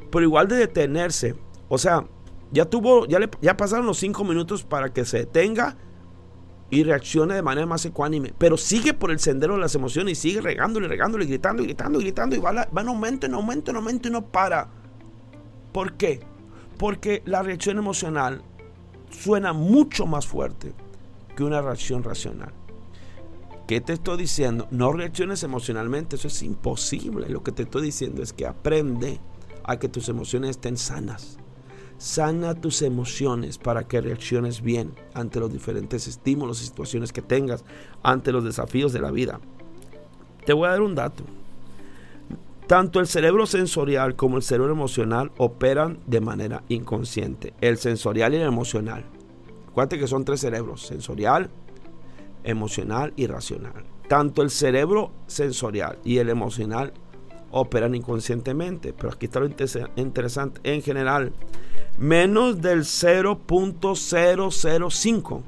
[0.10, 1.36] Pero igual de detenerse.
[1.68, 2.06] O sea,
[2.54, 5.76] ya tuvo, ya, le, ya pasaron los cinco minutos para que se detenga
[6.70, 8.34] y reaccione de manera más ecuánime.
[8.38, 12.38] Pero sigue por el sendero de las emociones y sigue regándole, regándole, gritando, gritando, gritando.
[12.38, 14.70] Y va, va en aumento, en aumento, en aumento y no para.
[15.74, 16.22] ¿Por qué?
[16.78, 18.42] Porque la reacción emocional
[19.16, 20.74] suena mucho más fuerte
[21.36, 22.54] que una reacción racional.
[23.68, 24.68] ¿Qué te estoy diciendo?
[24.70, 27.30] No reacciones emocionalmente, eso es imposible.
[27.30, 29.20] Lo que te estoy diciendo es que aprende
[29.64, 31.40] a que tus emociones estén sanas.
[31.98, 37.64] Sana tus emociones para que reacciones bien ante los diferentes estímulos y situaciones que tengas,
[38.04, 39.40] ante los desafíos de la vida.
[40.46, 41.24] Te voy a dar un dato.
[42.68, 47.54] Tanto el cerebro sensorial como el cerebro emocional operan de manera inconsciente.
[47.62, 49.06] El sensorial y el emocional.
[49.70, 51.52] Acuérdate que son tres cerebros, sensorial,
[52.44, 53.86] emocional y racional.
[54.08, 56.94] Tanto el cerebro sensorial y el emocional
[57.52, 58.94] operan inconscientemente.
[58.94, 59.50] Pero aquí está lo
[59.96, 60.60] interesante.
[60.64, 61.34] En general,
[62.00, 65.44] menos del 0.005.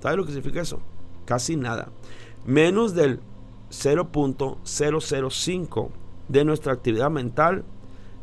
[0.00, 0.80] ¿Sabes lo que significa eso?
[1.26, 1.90] Casi nada.
[2.46, 3.20] Menos del
[3.72, 5.88] 0.005
[6.28, 7.64] de nuestra actividad mental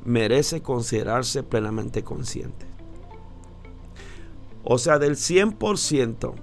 [0.06, 2.66] merece considerarse plenamente consciente.
[4.64, 6.34] O sea, del 100%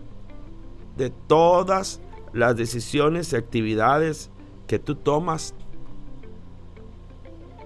[0.96, 2.00] de todas
[2.32, 4.30] las decisiones y actividades
[4.66, 5.54] que tú tomas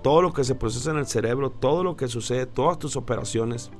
[0.03, 3.71] todo lo que se procesa en el cerebro, todo lo que sucede, todas tus operaciones,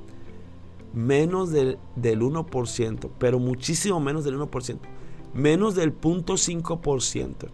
[0.93, 4.79] menos del, 1%, pero muchísimo menos del 1%,
[5.33, 7.47] menos del 0.5%,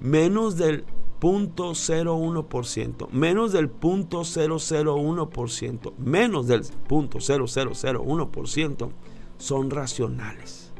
[0.00, 0.84] menos del
[1.20, 8.90] 0.01%, menos del 0.001%, menos del 0.0001%
[9.38, 10.72] son racionales,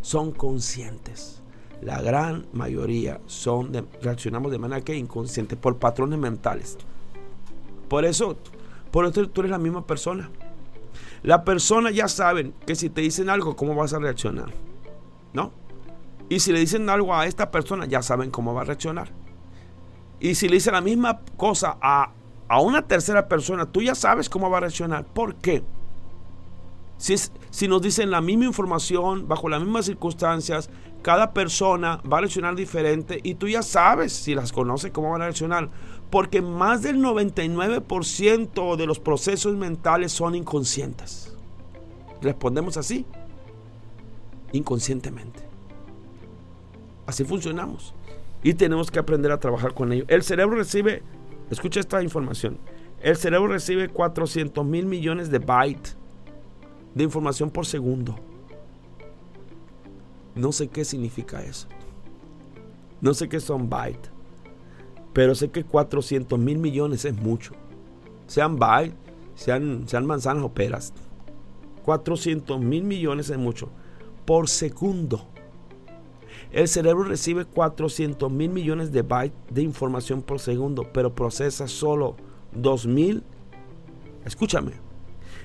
[0.00, 1.38] son conscientes
[1.80, 6.76] la gran mayoría son reaccionamos de manera que inconsciente por patrones mentales.
[7.88, 8.36] Por eso,
[8.90, 10.30] por eso tú eres la misma persona.
[11.22, 14.50] La persona ya saben que si te dicen algo, ¿cómo vas a reaccionar?
[15.32, 15.52] ¿No?
[16.28, 19.10] Y si le dicen algo a esta persona, ya saben cómo va a reaccionar.
[20.20, 22.10] Y si le dicen la misma cosa a,
[22.48, 25.04] a una tercera persona, tú ya sabes cómo va a reaccionar.
[25.06, 25.62] ¿Por qué?
[26.98, 27.14] Si,
[27.50, 30.68] si nos dicen la misma información, bajo las mismas circunstancias,
[31.02, 35.22] cada persona va a reaccionar diferente y tú ya sabes, si las conoces, cómo van
[35.22, 35.70] a reaccionar.
[36.10, 41.36] Porque más del 99% de los procesos mentales son inconscientes.
[42.20, 43.06] Respondemos así,
[44.52, 45.47] inconscientemente.
[47.08, 47.94] Así funcionamos.
[48.42, 50.04] Y tenemos que aprender a trabajar con ello.
[50.08, 51.02] El cerebro recibe,
[51.50, 52.58] escucha esta información,
[53.00, 55.96] el cerebro recibe 400 mil millones de bytes
[56.94, 58.14] de información por segundo.
[60.34, 61.66] No sé qué significa eso.
[63.00, 64.10] No sé qué son bytes.
[65.14, 67.54] Pero sé que 400 mil millones es mucho.
[68.26, 68.94] Sean bytes,
[69.34, 70.92] sean, sean manzanas o peras.
[71.86, 73.70] 400 mil millones es mucho.
[74.26, 75.26] Por segundo.
[76.50, 82.16] El cerebro recibe 400 mil millones de bytes de información por segundo, pero procesa solo
[82.52, 83.22] 2 mil.
[84.24, 84.72] Escúchame,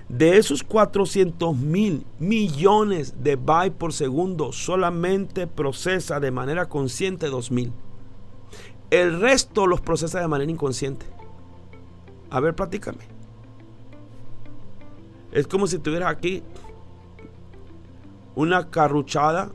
[0.10, 7.72] de esos 400 mil millones de bytes por segundo, solamente procesa de manera consciente 2000.
[8.92, 11.06] El resto los procesa de manera inconsciente.
[12.30, 13.06] A ver, platícame.
[15.32, 16.44] Es como si tuvieras aquí
[18.36, 19.52] una carruchada.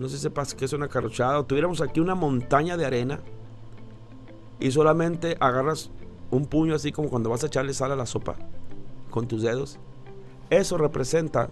[0.00, 1.38] No sé si sepas qué es una carruchada.
[1.38, 3.20] O tuviéramos aquí una montaña de arena.
[4.58, 5.90] Y solamente agarras
[6.30, 8.36] un puño así como cuando vas a echarle sal a la sopa
[9.10, 9.78] con tus dedos,
[10.48, 11.50] eso representa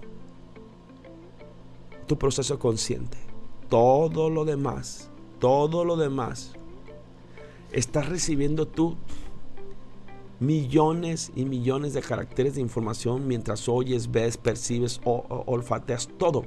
[2.07, 3.19] tu proceso consciente.
[3.69, 6.55] Todo lo demás, todo lo demás,
[7.73, 8.97] estás recibiendo tú
[10.41, 16.45] millones y millones de caracteres de información mientras oyes, ves, percibes o, olfateas todo.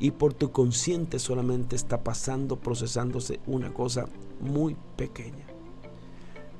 [0.00, 4.06] Y por tu consciente solamente está pasando, procesándose una cosa
[4.40, 5.46] muy pequeña.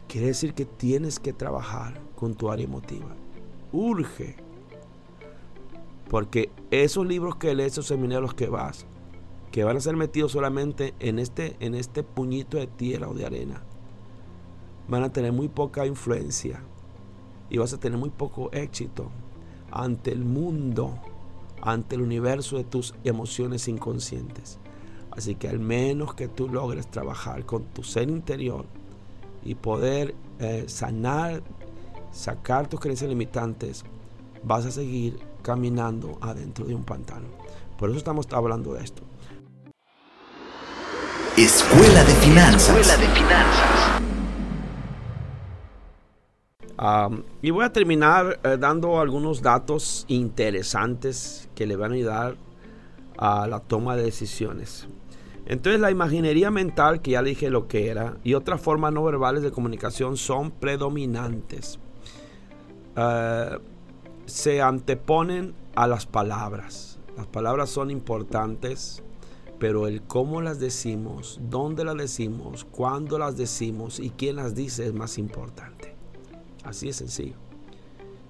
[0.06, 3.14] quiere decir que tienes que trabajar con tu área emotiva.
[3.72, 4.36] Urge.
[6.10, 8.86] Porque esos libros que lees, esos seminarios que vas,
[9.52, 13.26] que van a ser metidos solamente en este, en este puñito de tierra o de
[13.26, 13.62] arena,
[14.88, 16.62] van a tener muy poca influencia
[17.48, 19.10] y vas a tener muy poco éxito
[19.70, 20.98] ante el mundo,
[21.62, 24.58] ante el universo de tus emociones inconscientes.
[25.10, 28.66] Así que al menos que tú logres trabajar con tu ser interior
[29.44, 31.42] y poder eh, sanar,
[32.12, 33.84] sacar tus creencias limitantes,
[34.42, 37.26] vas a seguir caminando adentro de un pantano.
[37.78, 39.02] Por eso estamos hablando de esto.
[41.36, 42.76] Escuela de Finanzas.
[42.76, 43.79] Escuela de Finanzas.
[47.42, 52.36] Y voy a terminar eh, dando algunos datos interesantes que le van a ayudar
[53.18, 54.88] a la toma de decisiones.
[55.44, 59.42] Entonces la imaginería mental, que ya dije lo que era, y otras formas no verbales
[59.42, 61.78] de comunicación son predominantes.
[62.96, 63.58] Eh,
[64.24, 66.98] se anteponen a las palabras.
[67.16, 69.02] Las palabras son importantes,
[69.58, 74.86] pero el cómo las decimos, dónde las decimos, cuándo las decimos y quién las dice
[74.86, 75.99] es más importante.
[76.64, 77.36] Así es sencillo.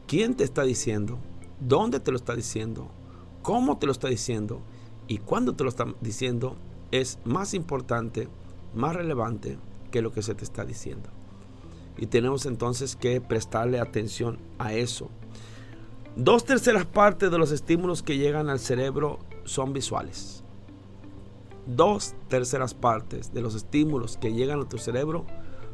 [0.07, 1.19] ¿Quién te está diciendo?
[1.61, 2.91] ¿Dónde te lo está diciendo?
[3.43, 4.61] ¿Cómo te lo está diciendo?
[5.09, 6.57] ¿Y cuándo te lo está diciendo?
[6.91, 8.29] es más importante,
[8.75, 9.59] más relevante
[9.91, 11.09] que lo que se te está diciendo.
[11.97, 15.11] Y tenemos entonces que prestarle atención a eso.
[16.17, 20.43] Dos terceras partes de los estímulos que llegan al cerebro son visuales.
[21.67, 25.27] Dos terceras partes de los estímulos que llegan a tu cerebro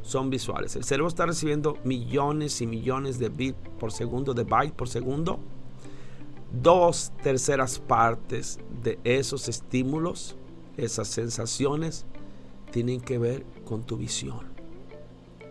[0.06, 0.76] son visuales.
[0.76, 5.38] El cerebro está recibiendo millones y millones de bits por segundo, de bytes por segundo.
[6.62, 10.36] Dos terceras partes de esos estímulos
[10.76, 12.06] esas sensaciones
[12.70, 14.40] tienen que ver con tu visión.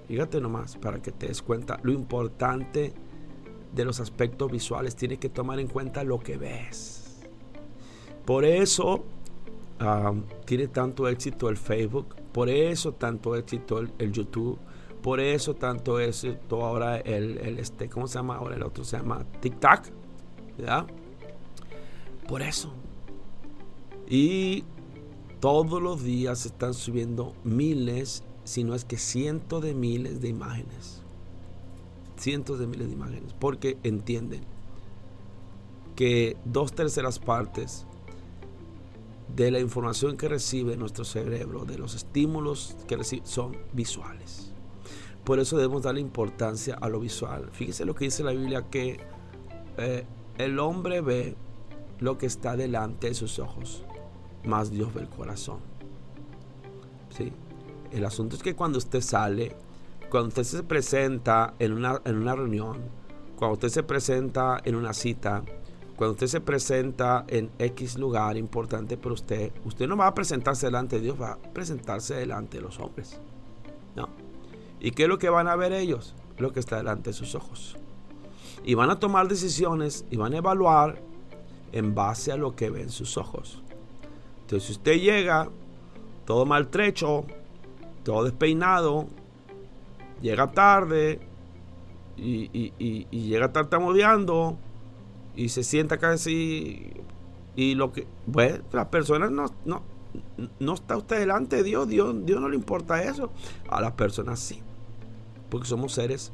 [0.08, 2.94] Fíjate nomás para que te des cuenta lo importante
[3.74, 4.96] de los aspectos visuales.
[4.96, 7.18] Tienes que tomar en cuenta lo que ves.
[8.26, 9.04] Por eso
[10.46, 14.60] tiene tanto éxito el Facebook, por eso tanto éxito el, YouTube,
[15.02, 18.36] por eso tanto éxito ahora el, el, este, ¿cómo se llama?
[18.36, 19.86] Ahora el otro se llama TikTok,
[20.58, 20.86] ¿ya?
[22.28, 22.74] Por eso.
[24.10, 24.66] Y
[25.40, 31.04] todos los días están subiendo miles, si no es que cientos de miles de imágenes.
[32.18, 33.34] Cientos de miles de imágenes.
[33.40, 34.42] Porque entienden
[35.96, 37.88] que dos terceras partes
[39.28, 44.52] de la información que recibe nuestro cerebro, de los estímulos que recibe, son visuales.
[45.24, 47.50] Por eso debemos darle importancia a lo visual.
[47.52, 49.00] Fíjese lo que dice la Biblia, que
[49.78, 50.06] eh,
[50.38, 51.36] el hombre ve
[52.00, 53.84] lo que está delante de sus ojos
[54.46, 55.60] más Dios ve el corazón.
[57.10, 57.32] ¿Sí?
[57.92, 59.56] El asunto es que cuando usted sale,
[60.10, 62.78] cuando usted se presenta en una, en una reunión,
[63.36, 65.44] cuando usted se presenta en una cita,
[65.96, 70.68] cuando usted se presenta en X lugar importante para usted, usted no va a presentarse
[70.68, 73.20] delante de Dios, va a presentarse delante de los hombres.
[73.96, 74.10] ¿No?
[74.80, 76.14] ¿Y qué es lo que van a ver ellos?
[76.38, 77.78] Lo que está delante de sus ojos.
[78.66, 81.02] Y van a tomar decisiones y van a evaluar
[81.72, 83.62] en base a lo que ven sus ojos.
[84.42, 85.50] Entonces, si usted llega
[86.26, 87.26] todo maltrecho,
[88.04, 89.08] todo despeinado,
[90.22, 91.20] llega tarde
[92.18, 94.58] y, y, llega tartamudeando
[95.36, 96.92] y se sienta casi
[97.56, 99.84] y lo que pues las personas no, no,
[100.60, 103.32] no está usted delante de Dios, Dios Dios no le importa eso
[103.70, 104.62] a las personas sí
[105.50, 106.32] porque somos seres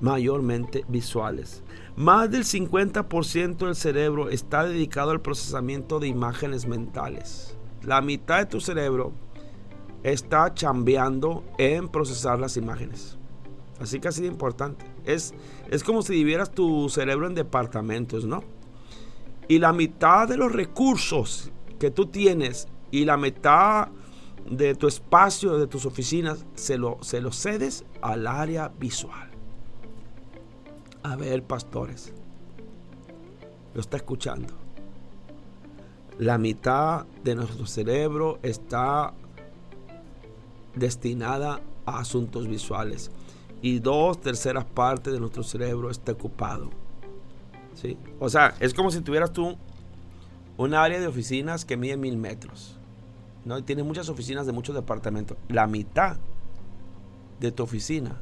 [0.00, 1.62] mayormente visuales
[1.96, 7.54] más del 50% del cerebro está dedicado al procesamiento de imágenes mentales.
[7.82, 9.12] La mitad de tu cerebro
[10.02, 13.18] está chambeando en procesar las imágenes.
[13.78, 14.86] Así que así de importante.
[15.04, 15.34] Es,
[15.70, 18.44] es como si dividieras tu cerebro en departamentos, ¿no?
[19.48, 23.88] Y la mitad de los recursos que tú tienes y la mitad
[24.48, 29.30] de tu espacio, de tus oficinas, se lo, se lo cedes al área visual.
[31.02, 32.12] A ver, pastores,
[33.74, 34.54] lo está escuchando.
[36.18, 39.14] La mitad de nuestro cerebro está
[40.74, 43.10] destinada a asuntos visuales
[43.62, 46.70] y dos terceras partes de nuestro cerebro está ocupado.
[47.74, 47.96] ¿Sí?
[48.18, 49.56] O sea, es como si tuvieras tú
[50.58, 52.76] un área de oficinas que mide mil metros.
[53.44, 53.56] ¿no?
[53.58, 55.38] Y tienes muchas oficinas de muchos departamentos.
[55.48, 56.16] La mitad
[57.40, 58.16] de tu oficina,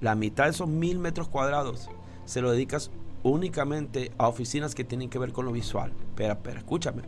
[0.00, 1.88] la mitad de esos mil metros cuadrados
[2.24, 2.90] se lo dedicas
[3.22, 5.92] únicamente a oficinas que tienen que ver con lo visual.
[6.14, 7.02] Pero, pero escúchame.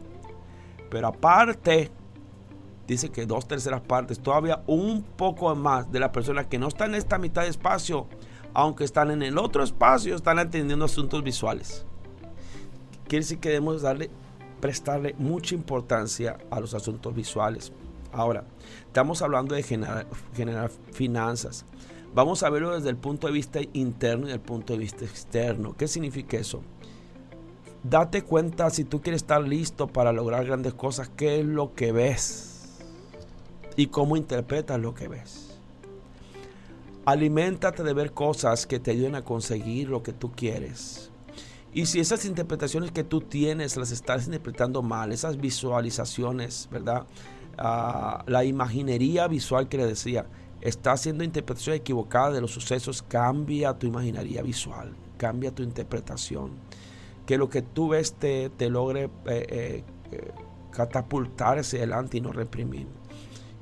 [0.91, 1.91] Pero aparte
[2.87, 6.91] dice que dos terceras partes, todavía un poco más de las personas que no están
[6.91, 8.07] en esta mitad de espacio,
[8.55, 11.85] aunque están en el otro espacio, están atendiendo asuntos visuales.
[13.09, 14.11] Quiere decir que debemos darle,
[14.61, 17.73] prestarle mucha importancia a los asuntos visuales.
[18.13, 18.45] Ahora,
[18.87, 21.67] estamos hablando de generar, finanzas.
[22.15, 25.77] Vamos a verlo desde el punto de vista interno y el punto de vista externo.
[25.77, 26.63] ¿Qué significa eso?
[27.83, 31.93] Date cuenta si tú quieres estar listo para lograr grandes cosas, qué es lo que
[31.93, 32.56] ves
[33.77, 35.59] y cómo interpretas lo que ves.
[37.05, 41.11] Aliméntate de ver cosas que te ayuden a conseguir lo que tú quieres.
[41.73, 47.07] Y si esas interpretaciones que tú tienes las estás interpretando mal, esas visualizaciones, ¿verdad?
[47.59, 50.27] Ah, la imaginería visual que le decía,
[50.61, 56.53] está haciendo interpretación equivocada de los sucesos, cambia tu imaginería visual, cambia tu interpretación
[57.27, 60.31] que lo que tú ves te, logre eh, eh, eh,
[60.71, 62.87] catapultar hacia adelante y no reprimir.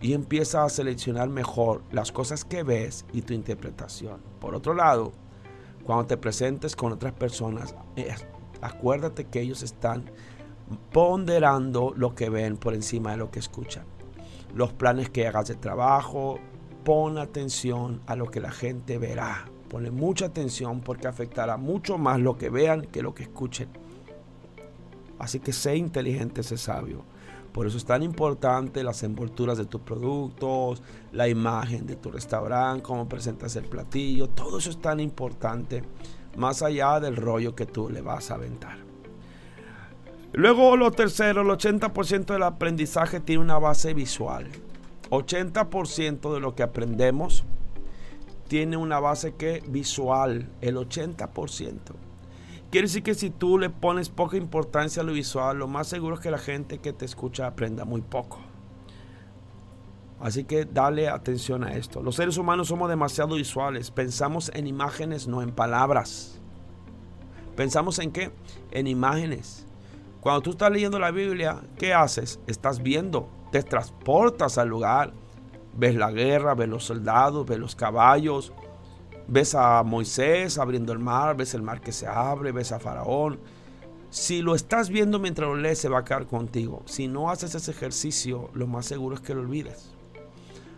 [0.01, 4.21] Y empieza a seleccionar mejor las cosas que ves y tu interpretación.
[4.41, 5.13] Por otro lado,
[5.85, 7.75] cuando te presentes con otras personas,
[8.61, 10.11] acuérdate que ellos están
[10.93, 13.85] ponderando lo que ven por encima de lo que escuchan.
[14.55, 16.39] Los planes que hagas de trabajo,
[16.85, 22.21] pon atención a lo que la gente verá Ponle mucha atención porque afectará mucho más
[22.21, 23.69] lo que vean que lo que escuchen.
[25.19, 27.05] Así que sé inteligente, sé sabio.
[27.55, 30.83] Por eso es tan importante las envolturas de tus productos,
[31.13, 34.29] la imagen de tu restaurante, cómo presentas el platillo.
[34.29, 35.85] Todo eso es tan importante,
[36.37, 38.79] más allá del rollo que tú le vas a aventar.
[40.33, 44.49] Luego lo tercero, el 80% del aprendizaje tiene una base visual.
[45.11, 47.45] 80% de lo que aprendemos
[48.49, 52.04] tiene una base que visual, el 80%.
[52.75, 56.17] Quiere decir que si tú le pones poca importancia a lo visual, lo más seguro
[56.17, 58.41] es que la gente que te escucha aprenda muy poco.
[60.19, 62.03] Así que dale atención a esto.
[62.03, 63.93] Los seres humanos somos demasiado visuales.
[63.93, 66.41] Pensamos en imágenes, no en palabras.
[67.55, 68.33] ¿Pensamos en qué?
[68.73, 69.67] En imágenes.
[70.21, 72.41] Cuando tú estás leyendo la Biblia, ¿qué haces?
[72.49, 75.13] Estás viendo, te transportas al lugar
[75.77, 78.53] Ves la guerra, ves los soldados, ves los caballos,
[79.27, 83.39] ves a Moisés abriendo el mar, ves el mar que se abre, ves a Faraón.
[84.11, 86.83] Si lo estás viendo mientras lo lees, se va a quedar contigo.
[86.87, 89.91] Si no haces ese ejercicio, lo más seguro es que lo olvides.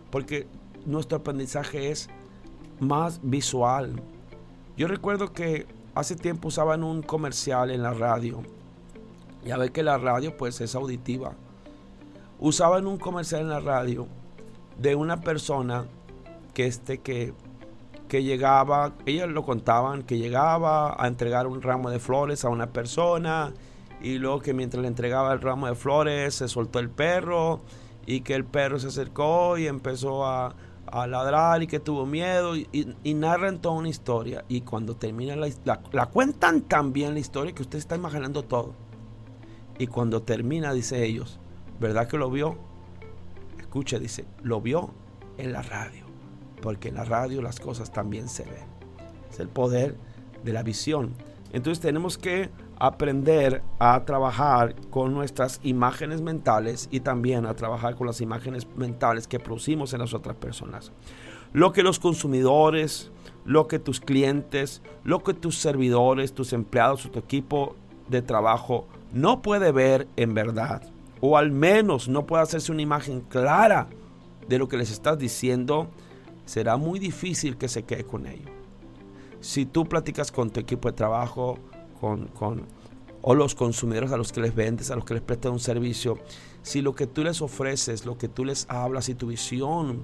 [0.09, 0.47] Porque
[0.85, 2.09] nuestro aprendizaje es
[2.79, 4.01] más visual.
[4.75, 8.41] Yo recuerdo que hace tiempo usaban un comercial en la radio.
[9.45, 11.33] Ya ve que la radio pues es auditiva.
[12.39, 14.07] Usaban un comercial en la radio
[14.79, 15.85] de una persona
[16.53, 17.33] que este que
[18.07, 22.67] que llegaba, ellos lo contaban, que llegaba a entregar un ramo de flores a una
[22.67, 23.53] persona
[24.01, 27.61] y luego que mientras le entregaba el ramo de flores se soltó el perro
[28.05, 30.55] y que el perro se acercó y empezó a,
[31.07, 34.45] ladrar y que tuvo miedo y, narran toda una historia.
[34.47, 38.43] Y cuando termina la, la, la cuentan tan bien la historia que usted está imaginando
[38.43, 38.73] todo.
[39.77, 41.39] Y cuando termina dice ellos,
[41.79, 42.57] ¿verdad que lo vio?
[43.67, 44.91] escucha, dice, lo vio
[45.37, 46.06] en la radio,
[46.61, 48.65] porque en la radio las cosas también se ven.
[49.31, 49.95] Es el poder
[50.43, 51.13] de la visión.
[51.53, 52.49] Entonces tenemos que
[52.79, 59.27] aprender a trabajar con nuestras imágenes mentales y también a trabajar con las imágenes mentales
[59.27, 60.91] que producimos en las otras personas.
[61.53, 63.09] Lo que los consumidores,
[63.45, 67.75] lo que tus clientes, lo que tus servidores, tus empleados, tu equipo
[68.09, 70.83] de trabajo no puede ver en verdad
[71.21, 73.87] o al menos no puede hacerse una imagen clara
[74.47, 75.87] de lo que les estás diciendo,
[76.47, 78.49] será muy difícil que se quede con ello.
[79.41, 81.59] Si tú platicas con tu equipo de trabajo,
[81.99, 82.29] con,
[83.21, 86.17] o los consumidores a los que les vendes, a los que les prestas un servicio,
[86.63, 90.03] si lo que tú les ofreces, lo que tú les hablas y tu visión,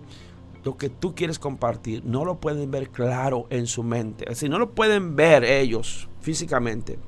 [0.63, 4.59] lo que tú quieres compartir, no lo pueden ver claro en su mente, si no
[4.59, 6.99] lo pueden ver ellos físicamente,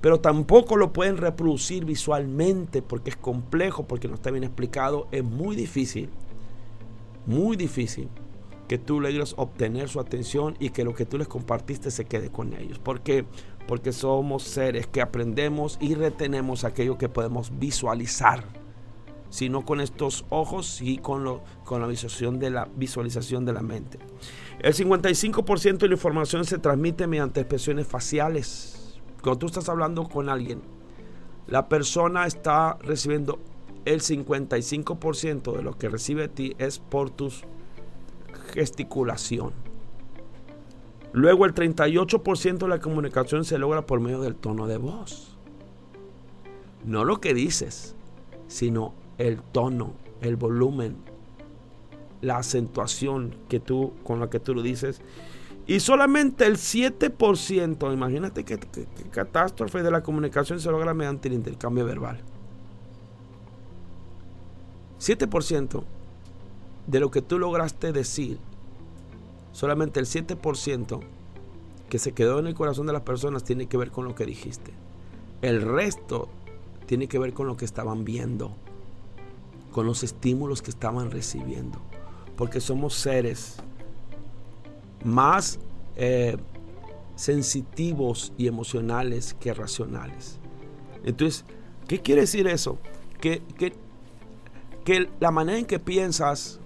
[0.00, 5.24] pero tampoco lo pueden reproducir visualmente porque es complejo, porque no está bien explicado, es
[5.24, 6.08] muy difícil,
[7.26, 8.08] muy difícil
[8.68, 12.30] que tú logres obtener su atención y que lo que tú les compartiste se quede
[12.30, 12.78] con ellos.
[12.78, 13.24] ¿Por qué?
[13.66, 18.44] Porque somos seres que aprendemos y retenemos aquello que podemos visualizar.
[19.30, 23.52] Si no con estos ojos, y con, lo, con la visualización de la visualización de
[23.52, 23.98] la mente.
[24.60, 28.78] El 55% de la información se transmite mediante expresiones faciales
[29.22, 30.62] cuando tú estás hablando con alguien,
[31.46, 33.40] la persona está recibiendo
[33.84, 37.30] el 55% de lo que recibe de ti es por tu
[38.58, 39.52] gesticulación.
[41.12, 45.36] Luego el 38% de la comunicación se logra por medio del tono de voz.
[46.84, 47.94] No lo que dices,
[48.48, 50.96] sino el tono el volumen,
[52.20, 55.00] la acentuación que tú, con la que tú lo dices.
[55.68, 58.58] Y solamente el 7%, imagínate qué,
[59.12, 62.20] catástrofe de la comunicación se logra mediante el intercambio verbal.
[64.98, 65.84] 7%
[66.88, 68.40] de lo que tú lograste decir,
[69.58, 71.00] solamente el 7%
[71.90, 74.24] que se quedó en el corazón de las personas tiene que ver con lo que
[74.24, 74.70] dijiste.
[75.42, 76.28] El resto
[76.86, 78.52] tiene que ver con lo que estaban viendo,
[79.72, 81.80] con los estímulos que estaban recibiendo.
[82.36, 83.56] Porque somos seres
[85.02, 85.58] más
[85.96, 86.36] eh,
[87.16, 90.38] sensitivos y emocionales que racionales.
[91.02, 91.44] Entonces,
[91.88, 92.78] ¿qué quiere decir eso?
[93.20, 93.72] Que, que,
[94.84, 96.60] que la manera en que piensas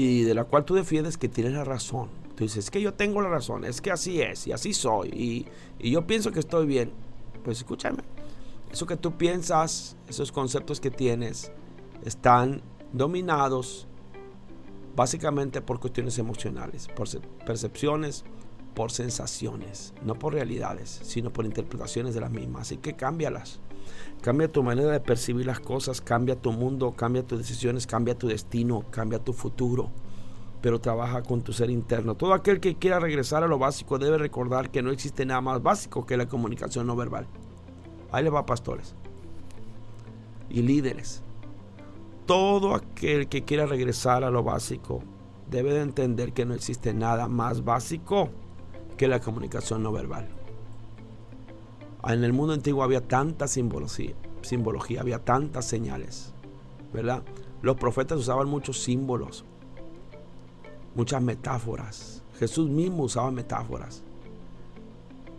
[0.00, 2.08] y de la cual tú defiendes que tienes la razón.
[2.34, 5.08] Tú dices, es que yo tengo la razón, es que así es y así soy
[5.08, 5.46] y,
[5.78, 6.92] y yo pienso que estoy bien.
[7.44, 7.98] Pues escúchame,
[8.70, 11.52] eso que tú piensas, esos conceptos que tienes,
[12.04, 13.86] están dominados
[14.96, 17.08] básicamente por cuestiones emocionales, por
[17.44, 18.24] percepciones,
[18.74, 22.62] por sensaciones, no por realidades, sino por interpretaciones de las mismas.
[22.62, 23.60] Así que cámbialas.
[24.22, 28.28] Cambia tu manera de percibir las cosas, cambia tu mundo, cambia tus decisiones, cambia tu
[28.28, 29.90] destino, cambia tu futuro.
[30.60, 32.14] Pero trabaja con tu ser interno.
[32.16, 35.62] Todo aquel que quiera regresar a lo básico debe recordar que no existe nada más
[35.62, 37.26] básico que la comunicación no verbal.
[38.12, 38.94] Ahí le va pastores
[40.50, 41.22] y líderes
[42.30, 45.02] todo aquel que quiera regresar a lo básico
[45.50, 48.30] debe de entender que no existe nada más básico
[48.96, 50.28] que la comunicación no verbal.
[52.06, 56.32] En el mundo antiguo había tanta simbología, simbología, había tantas señales,
[56.92, 57.22] ¿verdad?
[57.62, 59.44] Los profetas usaban muchos símbolos,
[60.94, 62.22] muchas metáforas.
[62.38, 64.02] Jesús mismo usaba metáforas.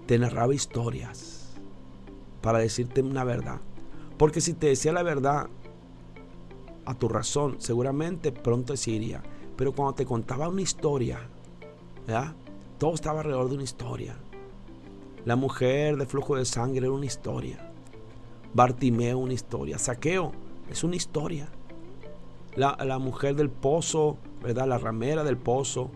[0.05, 1.49] Te narraba historias
[2.41, 3.59] para decirte una verdad.
[4.17, 5.47] Porque si te decía la verdad,
[6.85, 9.23] a tu razón, seguramente pronto se iría.
[9.57, 11.19] Pero cuando te contaba una historia,
[12.77, 14.15] todo estaba alrededor de una historia.
[15.25, 17.71] La mujer de flujo de sangre era una historia.
[18.53, 19.77] Bartimeo una historia.
[19.77, 20.31] Saqueo
[20.69, 21.49] es una historia.
[22.55, 24.67] La, la, mujer del pozo, ¿verdad?
[24.67, 25.89] La ramera del pozo,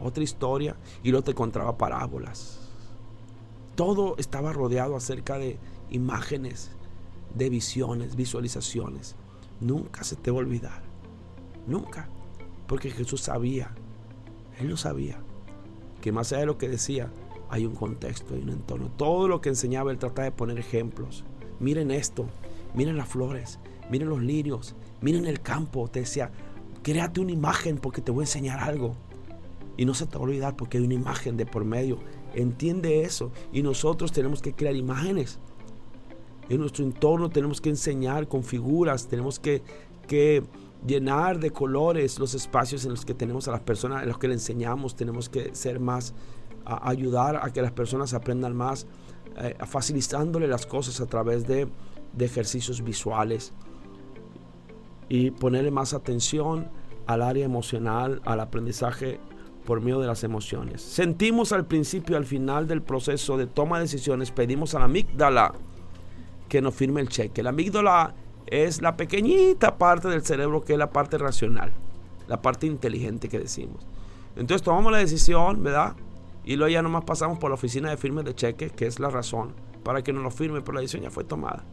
[0.00, 0.76] otra historia.
[1.02, 2.60] Y luego te contaba parábolas.
[3.74, 5.58] Todo estaba rodeado acerca de
[5.90, 6.70] imágenes,
[7.34, 9.16] de visiones, visualizaciones
[9.62, 10.82] nunca se te va a olvidar.
[11.66, 12.08] Nunca.
[12.66, 13.74] Porque Jesús sabía,
[14.58, 15.18] Él lo sabía,
[16.00, 17.10] que más allá de lo que decía,
[17.52, 18.90] hay un contexto, hay un entorno.
[18.96, 21.24] Todo lo que enseñaba, Él trataba de poner ejemplos.
[21.60, 22.26] Miren esto,
[22.74, 25.86] miren las flores, miren los lirios, miren el campo.
[25.86, 26.32] Te decía,
[26.82, 28.96] créate una imagen porque te voy a enseñar algo.
[29.76, 31.98] Y no se te va a olvidar porque hay una imagen de por medio.
[32.34, 33.30] Entiende eso.
[33.52, 35.38] Y nosotros tenemos que crear imágenes
[36.48, 39.62] en nuestro entorno tenemos que enseñar con figuras, tenemos que,
[40.86, 44.28] llenar de colores los espacios en los que tenemos a las personas, en los que
[44.28, 46.12] le enseñamos, tenemos que ser más,
[46.64, 48.86] ayudar a que las personas aprendan más,
[49.36, 51.68] eh, facilitándole las cosas a través de,
[52.18, 53.54] ejercicios visuales
[55.08, 56.68] y ponerle más atención
[57.06, 59.18] al área emocional, al aprendizaje
[59.64, 60.82] por medio de las emociones.
[60.82, 65.54] Sentimos al principio al final del proceso de toma de decisiones, pedimos a la amígdala
[66.48, 67.42] que nos firme el cheque.
[67.42, 68.14] La amígdala
[68.46, 71.72] es la pequeñita parte del cerebro que es la parte racional,
[72.28, 73.86] la parte inteligente que decimos.
[74.36, 75.94] Entonces tomamos la decisión, ¿verdad?
[76.44, 79.10] Y luego ya nomás pasamos por la oficina de firme de cheque, que es la
[79.10, 81.64] razón, para que nos lo firme, pero la decisión ya fue tomada.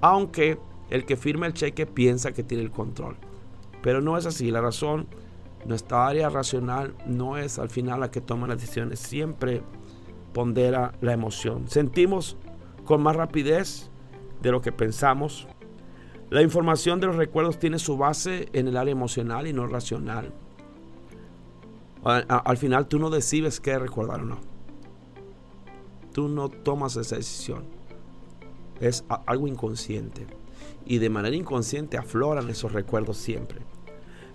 [0.00, 0.58] Aunque
[0.90, 3.16] el que firme el cheque piensa que tiene el control.
[3.82, 5.06] Pero no es así, la razón,
[5.64, 9.62] nuestra área racional no es al final la que toma las decisiones, siempre
[10.32, 11.68] pondera la emoción.
[11.68, 12.36] Sentimos
[12.84, 13.90] con más rapidez
[14.42, 15.46] de lo que pensamos.
[16.30, 20.32] La información de los recuerdos tiene su base en el área emocional y no racional.
[22.04, 24.38] Al, final tú no decides qué recordar o no.
[26.12, 27.64] Tú no tomas esa decisión.
[28.80, 30.26] Es algo inconsciente.
[30.84, 33.60] Y de manera inconsciente afloran esos recuerdos siempre.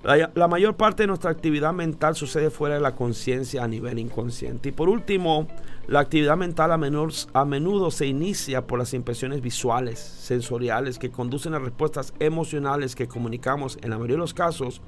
[0.03, 4.69] La, mayor parte de nuestra actividad mental sucede fuera de la conciencia a nivel inconsciente.
[4.69, 5.49] Y por último,
[5.88, 11.56] la actividad mental a a menudo se inicia por las impresiones visuales, sensoriales, que conducen
[11.56, 14.81] a respuestas emocionales que comunicamos en la mayoría de los casos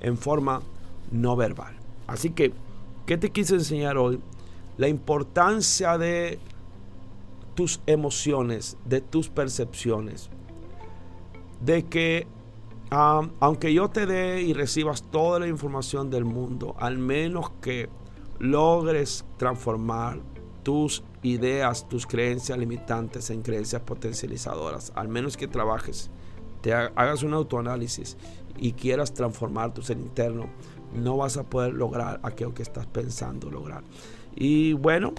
[0.00, 0.62] en forma
[1.10, 1.81] no verbal.
[2.06, 2.52] Así que,
[3.06, 4.20] ¿qué te quise enseñar hoy?
[4.76, 6.38] La importancia de
[7.54, 10.30] tus emociones, de tus percepciones,
[11.60, 12.26] de que
[12.90, 17.88] aunque yo te dé y recibas toda la información del mundo, al menos que
[18.38, 20.20] logres transformar
[20.62, 26.10] tus ideas, tus creencias limitantes en creencias potencializadoras, al menos que trabajes
[26.62, 28.16] te hagas un autoanálisis
[28.56, 30.48] y quieras transformar tu ser interno,
[30.94, 33.82] no vas a poder lograr aquello que estás pensando lograr.
[34.34, 35.12] Y bueno,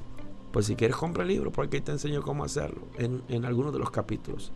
[0.51, 3.73] pues si quieres compra el libro, porque ahí te enseño cómo hacerlo en, en algunos
[3.73, 4.51] de los capítulos.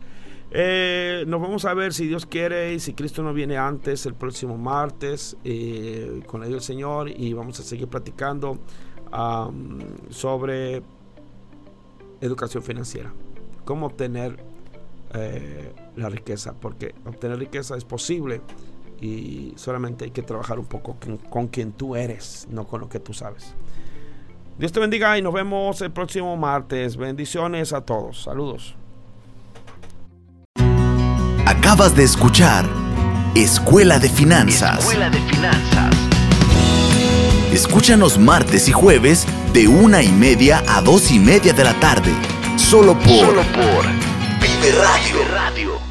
[0.50, 4.14] Eh, nos vamos a ver si Dios quiere y si Cristo no viene antes el
[4.14, 8.58] próximo martes eh, con el Señor y vamos a seguir platicando
[10.10, 10.82] sobre
[12.20, 13.12] educación financiera,
[13.64, 14.36] cómo obtener
[15.14, 18.42] eh, la riqueza, porque obtener riqueza es posible
[19.00, 20.96] y solamente hay que trabajar un poco
[21.30, 23.54] con quien tú eres, no con lo que tú sabes.
[24.58, 26.96] Dios te bendiga y nos vemos el próximo martes.
[26.96, 28.24] Bendiciones a todos.
[28.24, 28.74] Saludos.
[31.46, 32.66] Acabas de escuchar
[33.36, 34.80] Escuela de Finanzas.
[34.80, 35.94] Escuela de Finanzas.
[37.52, 42.12] Escúchanos martes y jueves de una y media a dos y media de la tarde.
[42.56, 43.84] Solo por, Solo por
[44.76, 45.24] Radio.
[45.32, 45.87] Radio.